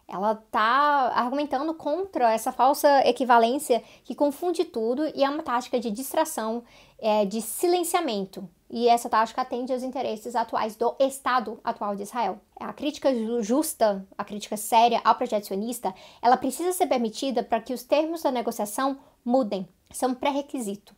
Ela 0.07 0.33
está 0.33 1.11
argumentando 1.15 1.73
contra 1.73 2.31
essa 2.31 2.51
falsa 2.51 3.05
equivalência 3.07 3.83
que 4.03 4.13
confunde 4.13 4.63
tudo 4.63 5.11
e 5.15 5.23
é 5.23 5.29
uma 5.29 5.41
tática 5.41 5.79
de 5.79 5.89
distração, 5.89 6.63
é, 6.99 7.25
de 7.25 7.41
silenciamento 7.41 8.47
e 8.69 8.87
essa 8.87 9.09
tática 9.09 9.41
atende 9.41 9.71
aos 9.71 9.83
interesses 9.83 10.35
atuais 10.35 10.75
do 10.75 10.95
Estado 10.99 11.59
atual 11.63 11.95
de 11.95 12.03
Israel. 12.03 12.39
A 12.59 12.73
crítica 12.73 13.09
justa, 13.41 14.05
a 14.17 14.23
crítica 14.23 14.57
séria 14.57 15.01
ao 15.03 15.15
projeto 15.15 15.45
sionista, 15.45 15.93
ela 16.21 16.37
precisa 16.37 16.71
ser 16.71 16.87
permitida 16.87 17.43
para 17.43 17.61
que 17.61 17.73
os 17.73 17.83
termos 17.83 18.23
da 18.23 18.31
negociação 18.31 18.97
mudem, 19.23 19.67
são 19.91 20.13
pré-requisito. 20.13 20.95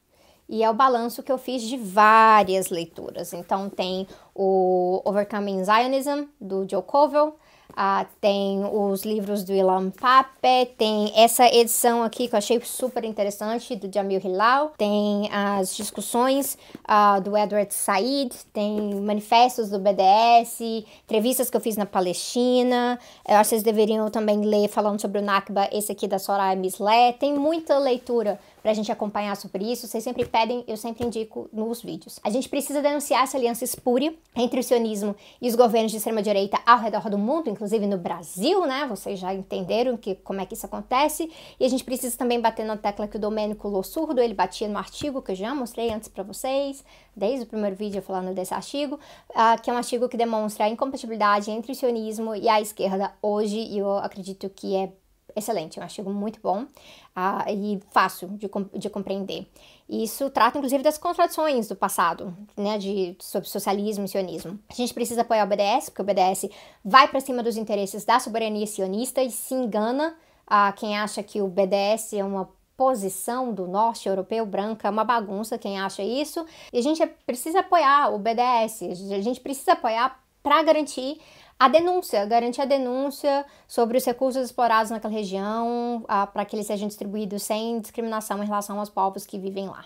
E 0.50 0.64
é 0.64 0.70
o 0.70 0.74
balanço 0.74 1.22
que 1.22 1.32
eu 1.32 1.38
fiz 1.38 1.62
de 1.62 1.76
várias 1.76 2.70
leituras. 2.70 3.34
Então 3.34 3.70
tem 3.70 4.08
o 4.34 5.02
Overcoming 5.04 5.64
Zionism, 5.64 6.26
do 6.40 6.66
Joe 6.70 6.82
Covell, 6.84 7.36
ah, 7.76 8.06
tem 8.20 8.64
os 8.66 9.04
livros 9.04 9.44
do 9.44 9.54
Ilan 9.54 9.92
Pape, 9.92 10.74
tem 10.78 11.12
essa 11.16 11.46
edição 11.48 12.04
aqui 12.04 12.28
que 12.28 12.36
eu 12.36 12.38
achei 12.38 12.60
super 12.62 13.04
interessante 13.04 13.76
do 13.76 13.92
Jamil 13.94 14.20
Hilal, 14.24 14.74
tem 14.78 15.30
as 15.32 15.76
discussões 15.76 16.58
ah, 16.84 17.20
do 17.20 17.38
Edward 17.38 17.74
Said, 17.74 18.34
tem 18.54 18.96
manifestos 18.96 19.70
do 19.70 19.80
BDS, 19.80 20.62
entrevistas 21.06 21.50
que 21.50 21.58
eu 21.58 21.62
fiz 21.62 21.78
na 21.78 21.86
Palestina. 21.86 23.00
Eu 23.28 23.36
acho 23.36 23.44
que 23.44 23.50
vocês 23.50 23.64
deveriam 23.64 24.10
também 24.10 24.42
ler 24.42 24.68
falando 24.68 25.00
sobre 25.00 25.20
o 25.20 25.22
Nakba, 25.22 25.70
esse 25.72 25.92
aqui 25.92 26.08
da 26.08 26.20
Soraya 26.20 26.56
Mislé. 26.56 27.14
Tem 27.14 27.34
muita 27.34 27.78
leitura 27.78 28.40
para 28.62 28.72
a 28.72 28.74
gente 28.74 28.92
acompanhar 28.92 29.36
sobre 29.36 29.72
isso. 29.72 29.88
Vocês 29.88 30.04
sempre 30.04 30.26
pedem, 30.26 30.64
eu 30.68 30.78
sempre 30.78 31.06
indico 31.06 31.50
nos 31.52 31.82
vídeos. 31.82 32.20
A 32.24 32.30
gente 32.30 32.50
precisa 32.50 32.82
denunciar 32.82 33.24
essa 33.24 33.38
aliança 33.38 33.64
espúria 33.64 34.14
entre 34.36 34.60
o 34.60 34.64
sionismo 34.64 35.16
e 35.42 35.48
os 35.48 35.56
governos 35.56 35.92
de 35.92 35.98
extrema-direita 35.98 36.60
ao 36.66 36.80
redor 36.80 37.10
do 37.10 37.18
mundo, 37.18 37.50
inclusive 37.50 37.86
no 37.88 37.98
Brasil, 37.98 38.66
né? 38.66 38.86
Vocês 38.88 39.20
já 39.20 39.34
entenderam 39.34 39.96
que, 39.98 40.16
como 40.16 40.42
é 40.42 40.46
que 40.46 40.54
isso 40.54 40.66
acontece. 40.66 41.32
E 41.60 41.66
a 41.66 41.70
gente 41.70 41.84
precisa 41.84 42.18
também 42.18 42.40
bater 42.40 42.66
na 42.66 42.78
tecla 42.78 43.08
que 43.08 43.18
o 43.18 43.20
Domênico 43.20 43.68
Lossurdo, 43.68 44.22
ele 44.22 44.34
batia 44.34 44.68
no 44.68 44.78
artigo 44.78 45.22
que 45.22 45.32
eu 45.32 45.36
já 45.36 45.54
mostrei 45.54 45.92
antes 45.92 46.08
para 46.10 46.24
vocês, 46.24 46.84
desde 47.16 47.44
o 47.44 47.48
primeiro 47.48 47.76
vídeo 47.76 48.02
falando 48.02 48.34
desse 48.34 48.54
artigo, 48.54 48.96
uh, 49.32 49.62
que 49.62 49.70
é 49.70 49.74
um 49.74 49.78
artigo 49.78 50.08
que 50.08 50.18
demonstra 50.18 50.66
a 50.66 50.70
incompatibilidade 50.70 51.50
entre 51.50 51.72
o 51.72 51.76
sionismo 51.76 52.36
e 52.36 52.48
a 52.48 52.62
esquerda 52.62 53.14
hoje, 53.22 53.58
e 53.58 53.80
eu 53.80 53.98
acredito 53.98 54.50
que 54.50 54.76
é 54.76 54.92
excelente, 55.38 55.80
um 55.80 55.84
artigo 55.84 56.10
muito 56.12 56.40
bom 56.42 56.64
uh, 56.64 57.50
e 57.50 57.80
fácil 57.92 58.30
de, 58.30 58.50
de 58.78 58.90
compreender. 58.90 59.48
E 59.88 60.04
isso 60.04 60.30
trata, 60.30 60.58
inclusive, 60.58 60.84
das 60.84 60.98
contradições 60.98 61.68
do 61.68 61.76
passado, 61.76 62.36
né, 62.56 62.78
de, 62.78 63.16
sobre 63.20 63.48
socialismo 63.48 64.06
e 64.06 64.08
sionismo. 64.08 64.60
A 64.70 64.74
gente 64.74 64.94
precisa 64.94 65.22
apoiar 65.22 65.46
o 65.46 65.48
BDS, 65.48 65.90
porque 65.90 66.02
o 66.02 66.06
BDS 66.06 66.50
vai 66.84 67.08
para 67.08 67.20
cima 67.22 67.42
dos 67.42 67.56
interesses 67.56 68.04
da 68.04 68.20
soberania 68.20 68.68
sionista 68.68 69.22
e 69.22 69.32
se 69.32 69.54
engana 69.54 70.16
a 70.46 70.70
uh, 70.70 70.74
quem 70.74 70.98
acha 70.98 71.22
que 71.24 71.42
o 71.42 71.48
BDS 71.48 72.14
é 72.14 72.24
uma 72.24 72.50
posição 72.78 73.52
do 73.52 73.68
norte 73.68 74.08
europeu 74.08 74.46
branca, 74.46 74.88
é 74.88 74.92
uma 74.92 75.04
bagunça 75.04 75.58
quem 75.58 75.80
acha 75.80 76.04
isso. 76.04 76.46
E 76.72 76.78
a 76.78 76.82
gente 76.82 77.06
precisa 77.26 77.60
apoiar 77.60 78.14
o 78.14 78.20
BDS, 78.20 78.84
a 79.12 79.22
gente 79.22 79.40
precisa 79.40 79.74
apoiar 79.74 80.22
para 80.44 80.62
garantir 80.64 81.20
a 81.60 81.68
denúncia, 81.68 82.26
garantir 82.26 82.62
a 82.62 82.66
denúncia 82.66 83.46
sobre 83.68 83.98
os 83.98 84.06
recursos 84.06 84.46
explorados 84.46 84.92
naquela 84.92 85.14
região, 85.14 86.06
para 86.32 86.46
que 86.46 86.56
eles 86.56 86.68
sejam 86.68 86.88
distribuídos 86.88 87.44
sem 87.44 87.80
discriminação 87.80 88.44
em 88.44 88.46
relação 88.46 88.80
aos 88.80 88.90
povos 88.90 89.26
que 89.26 89.40
vivem 89.40 89.68
lá. 89.68 89.86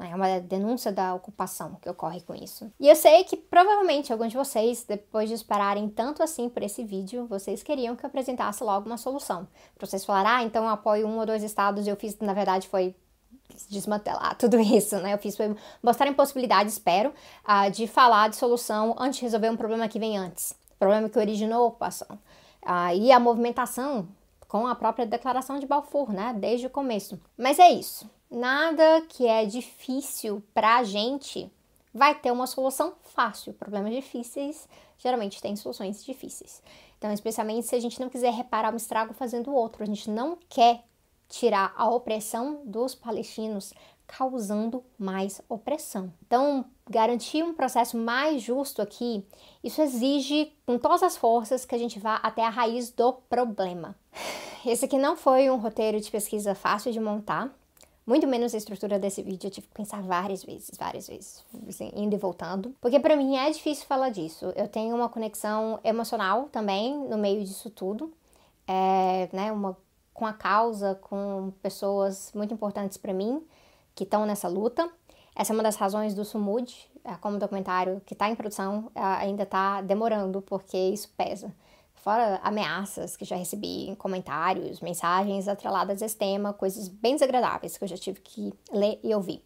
É 0.00 0.14
uma 0.14 0.38
denúncia 0.38 0.92
da 0.92 1.12
ocupação 1.12 1.76
que 1.82 1.90
ocorre 1.90 2.20
com 2.20 2.32
isso. 2.32 2.70
E 2.78 2.88
eu 2.88 2.94
sei 2.94 3.24
que 3.24 3.36
provavelmente 3.36 4.12
alguns 4.12 4.30
de 4.30 4.36
vocês, 4.36 4.84
depois 4.84 5.28
de 5.28 5.34
esperarem 5.34 5.88
tanto 5.88 6.22
assim 6.22 6.48
por 6.48 6.62
esse 6.62 6.84
vídeo, 6.84 7.26
vocês 7.26 7.64
queriam 7.64 7.96
que 7.96 8.04
eu 8.04 8.08
apresentasse 8.08 8.62
logo 8.62 8.86
uma 8.86 8.96
solução. 8.96 9.48
Pra 9.76 9.88
vocês 9.88 10.04
falarem, 10.04 10.30
ah, 10.30 10.42
então 10.44 10.62
eu 10.62 10.70
apoio 10.70 11.08
um 11.08 11.18
ou 11.18 11.26
dois 11.26 11.42
estados 11.42 11.84
e 11.84 11.90
eu 11.90 11.96
fiz, 11.96 12.16
na 12.20 12.32
verdade, 12.32 12.68
foi 12.68 12.94
desmantelar 13.68 14.36
tudo 14.38 14.60
isso, 14.60 14.96
né? 14.98 15.14
Eu 15.14 15.18
fiz 15.18 15.36
foi 15.36 15.56
mostrar 15.82 16.06
a 16.06 16.10
impossibilidade, 16.10 16.70
espero, 16.70 17.12
uh, 17.44 17.68
de 17.72 17.88
falar 17.88 18.28
de 18.28 18.36
solução 18.36 18.94
antes 18.96 19.18
de 19.18 19.24
resolver 19.24 19.50
um 19.50 19.56
problema 19.56 19.88
que 19.88 19.98
vem 19.98 20.16
antes 20.16 20.54
problema 20.78 21.08
que 21.08 21.18
originou 21.18 21.64
a 21.64 21.66
ocupação. 21.66 22.18
Ah, 22.62 22.94
e 22.94 23.10
a 23.10 23.20
movimentação 23.20 24.08
com 24.46 24.66
a 24.66 24.74
própria 24.74 25.06
declaração 25.06 25.58
de 25.58 25.66
Balfour, 25.66 26.12
né, 26.12 26.34
desde 26.38 26.66
o 26.66 26.70
começo. 26.70 27.20
Mas 27.36 27.58
é 27.58 27.70
isso. 27.70 28.08
Nada 28.30 29.02
que 29.08 29.26
é 29.26 29.44
difícil 29.44 30.42
para 30.54 30.76
a 30.76 30.84
gente 30.84 31.50
vai 31.92 32.14
ter 32.14 32.30
uma 32.30 32.46
solução 32.46 32.94
fácil. 33.02 33.52
Problemas 33.52 33.92
difíceis 33.92 34.68
geralmente 34.98 35.40
têm 35.40 35.56
soluções 35.56 36.04
difíceis. 36.04 36.62
Então, 36.98 37.12
especialmente 37.12 37.66
se 37.66 37.74
a 37.74 37.80
gente 37.80 38.00
não 38.00 38.08
quiser 38.08 38.32
reparar 38.32 38.72
um 38.72 38.76
estrago 38.76 39.14
fazendo 39.14 39.54
outro, 39.54 39.82
a 39.82 39.86
gente 39.86 40.10
não 40.10 40.36
quer 40.48 40.84
tirar 41.28 41.72
a 41.76 41.88
opressão 41.88 42.62
dos 42.64 42.94
palestinos 42.94 43.72
causando 44.08 44.82
mais 44.98 45.40
opressão. 45.48 46.10
Então, 46.26 46.64
garantir 46.88 47.44
um 47.44 47.52
processo 47.52 47.96
mais 47.96 48.42
justo 48.42 48.80
aqui, 48.80 49.22
isso 49.62 49.82
exige 49.82 50.50
com 50.66 50.78
todas 50.78 51.02
as 51.02 51.16
forças 51.16 51.66
que 51.66 51.74
a 51.74 51.78
gente 51.78 51.98
vá 52.00 52.16
até 52.16 52.42
a 52.42 52.48
raiz 52.48 52.90
do 52.90 53.12
problema. 53.12 53.94
Esse 54.66 54.86
aqui 54.86 54.98
não 54.98 55.14
foi 55.14 55.50
um 55.50 55.56
roteiro 55.56 56.00
de 56.00 56.10
pesquisa 56.10 56.54
fácil 56.54 56.90
de 56.90 56.98
montar, 56.98 57.54
Muito 58.04 58.26
menos 58.26 58.54
a 58.54 58.56
estrutura 58.56 58.98
desse 58.98 59.22
vídeo, 59.22 59.48
eu 59.48 59.50
tive 59.50 59.66
que 59.66 59.74
pensar 59.74 60.00
várias 60.00 60.42
vezes, 60.42 60.70
várias 60.78 61.06
vezes, 61.08 61.44
assim, 61.68 61.92
indo 61.94 62.14
e 62.14 62.18
voltando. 62.18 62.74
Porque 62.80 62.98
para 62.98 63.14
mim 63.14 63.36
é 63.36 63.50
difícil 63.50 63.84
falar 63.84 64.08
disso. 64.08 64.46
Eu 64.56 64.66
tenho 64.66 64.96
uma 64.96 65.10
conexão 65.10 65.78
emocional 65.84 66.48
também 66.50 66.96
no 66.96 67.18
meio 67.18 67.44
disso 67.44 67.68
tudo. 67.68 68.10
É, 68.66 69.28
né, 69.30 69.52
uma, 69.52 69.76
com 70.14 70.24
a 70.24 70.32
causa, 70.32 70.94
com 70.94 71.52
pessoas 71.62 72.32
muito 72.34 72.54
importantes 72.54 72.96
para 72.96 73.12
mim 73.12 73.42
que 73.98 74.04
estão 74.04 74.24
nessa 74.24 74.46
luta. 74.46 74.88
Essa 75.34 75.52
é 75.52 75.54
uma 75.54 75.62
das 75.62 75.74
razões 75.74 76.14
do 76.14 76.24
Sumud, 76.24 76.72
é, 77.04 77.14
como 77.16 77.36
documentário 77.36 78.00
que 78.06 78.14
está 78.14 78.30
em 78.30 78.36
produção, 78.36 78.92
é, 78.94 79.00
ainda 79.00 79.42
está 79.42 79.80
demorando, 79.80 80.40
porque 80.40 80.76
isso 80.76 81.12
pesa. 81.16 81.52
Fora 81.96 82.38
ameaças 82.44 83.16
que 83.16 83.24
já 83.24 83.34
recebi, 83.34 83.96
comentários, 83.98 84.80
mensagens 84.80 85.48
atreladas 85.48 86.00
a 86.00 86.06
esse 86.06 86.16
tema, 86.16 86.52
coisas 86.52 86.86
bem 86.86 87.14
desagradáveis 87.14 87.76
que 87.76 87.82
eu 87.82 87.88
já 87.88 87.96
tive 87.96 88.20
que 88.20 88.52
ler 88.70 89.00
e 89.02 89.12
ouvir. 89.12 89.44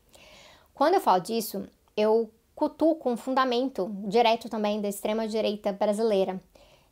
Quando 0.75 0.95
eu 0.95 1.01
falo 1.01 1.23
disso, 1.23 1.67
eu 1.97 2.31
cutuco 2.55 3.09
um 3.09 3.17
fundamento 3.17 3.91
direto 4.07 4.51
também 4.51 4.83
da 4.83 4.89
extrema-direita 4.89 5.73
brasileira. 5.73 6.39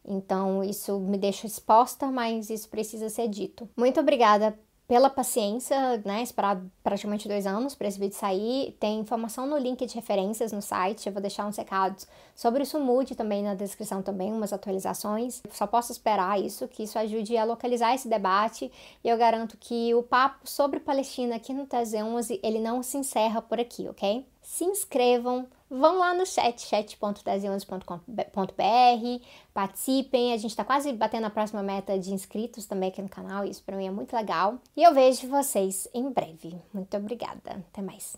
Então, 0.03 0.65
isso 0.65 0.99
me 0.99 1.19
deixa 1.19 1.47
exposta, 1.47 2.11
mas 2.11 2.49
isso 2.49 2.71
precisa 2.71 3.11
ser 3.11 3.29
dito. 3.29 3.69
Muito 3.77 4.01
obrigada 4.01 4.59
pela 4.91 5.09
paciência, 5.09 6.03
né? 6.05 6.21
Esperar 6.21 6.61
praticamente 6.83 7.29
dois 7.29 7.47
anos 7.47 7.77
para 7.77 7.87
esse 7.87 7.97
vídeo 7.97 8.17
sair. 8.17 8.77
Tem 8.81 8.99
informação 8.99 9.47
no 9.47 9.57
link 9.57 9.87
de 9.87 9.95
referências 9.95 10.51
no 10.51 10.61
site. 10.61 11.07
Eu 11.07 11.13
vou 11.13 11.23
deixar 11.23 11.47
uns 11.47 11.57
recados 11.57 12.09
sobre 12.35 12.65
o 12.65 12.67
Sumud 12.67 13.15
também 13.15 13.41
na 13.41 13.55
descrição 13.55 14.03
também, 14.03 14.33
umas 14.33 14.53
atualizações. 14.53 15.43
Só 15.53 15.65
posso 15.65 15.93
esperar 15.93 16.41
isso, 16.41 16.67
que 16.67 16.83
isso 16.83 16.99
ajude 16.99 17.37
a 17.37 17.45
localizar 17.45 17.95
esse 17.95 18.09
debate. 18.09 18.69
E 19.05 19.09
eu 19.09 19.17
garanto 19.17 19.57
que 19.57 19.95
o 19.95 20.03
papo 20.03 20.41
sobre 20.51 20.81
Palestina 20.81 21.37
aqui 21.37 21.55
no 21.55 21.67
Tese 21.67 22.03
11, 22.03 22.41
ele 22.43 22.59
não 22.59 22.83
se 22.83 22.99
encerra 22.99 23.41
por 23.41 23.61
aqui, 23.61 23.89
ok? 23.89 24.27
Se 24.51 24.65
inscrevam, 24.65 25.47
vão 25.71 26.01
lá 26.01 26.13
no 26.13 26.27
chat, 26.27 26.61
chat.tese11.com.br, 26.61 29.25
participem, 29.55 30.33
a 30.33 30.37
gente 30.37 30.51
está 30.51 30.65
quase 30.65 30.93
batendo 30.93 31.29
a 31.29 31.31
próxima 31.31 31.63
meta 31.63 31.97
de 31.97 32.13
inscritos 32.13 32.67
também 32.67 32.89
aqui 32.89 33.01
no 33.01 33.09
canal, 33.09 33.45
isso 33.45 33.63
para 33.63 33.77
mim 33.77 33.87
é 33.87 33.93
muito 33.93 34.13
legal. 34.13 34.59
E 34.77 34.83
eu 34.83 34.93
vejo 34.93 35.29
vocês 35.29 35.87
em 35.95 36.11
breve. 36.11 36.61
Muito 36.75 36.97
obrigada, 36.97 37.65
até 37.73 37.81
mais. 37.81 38.17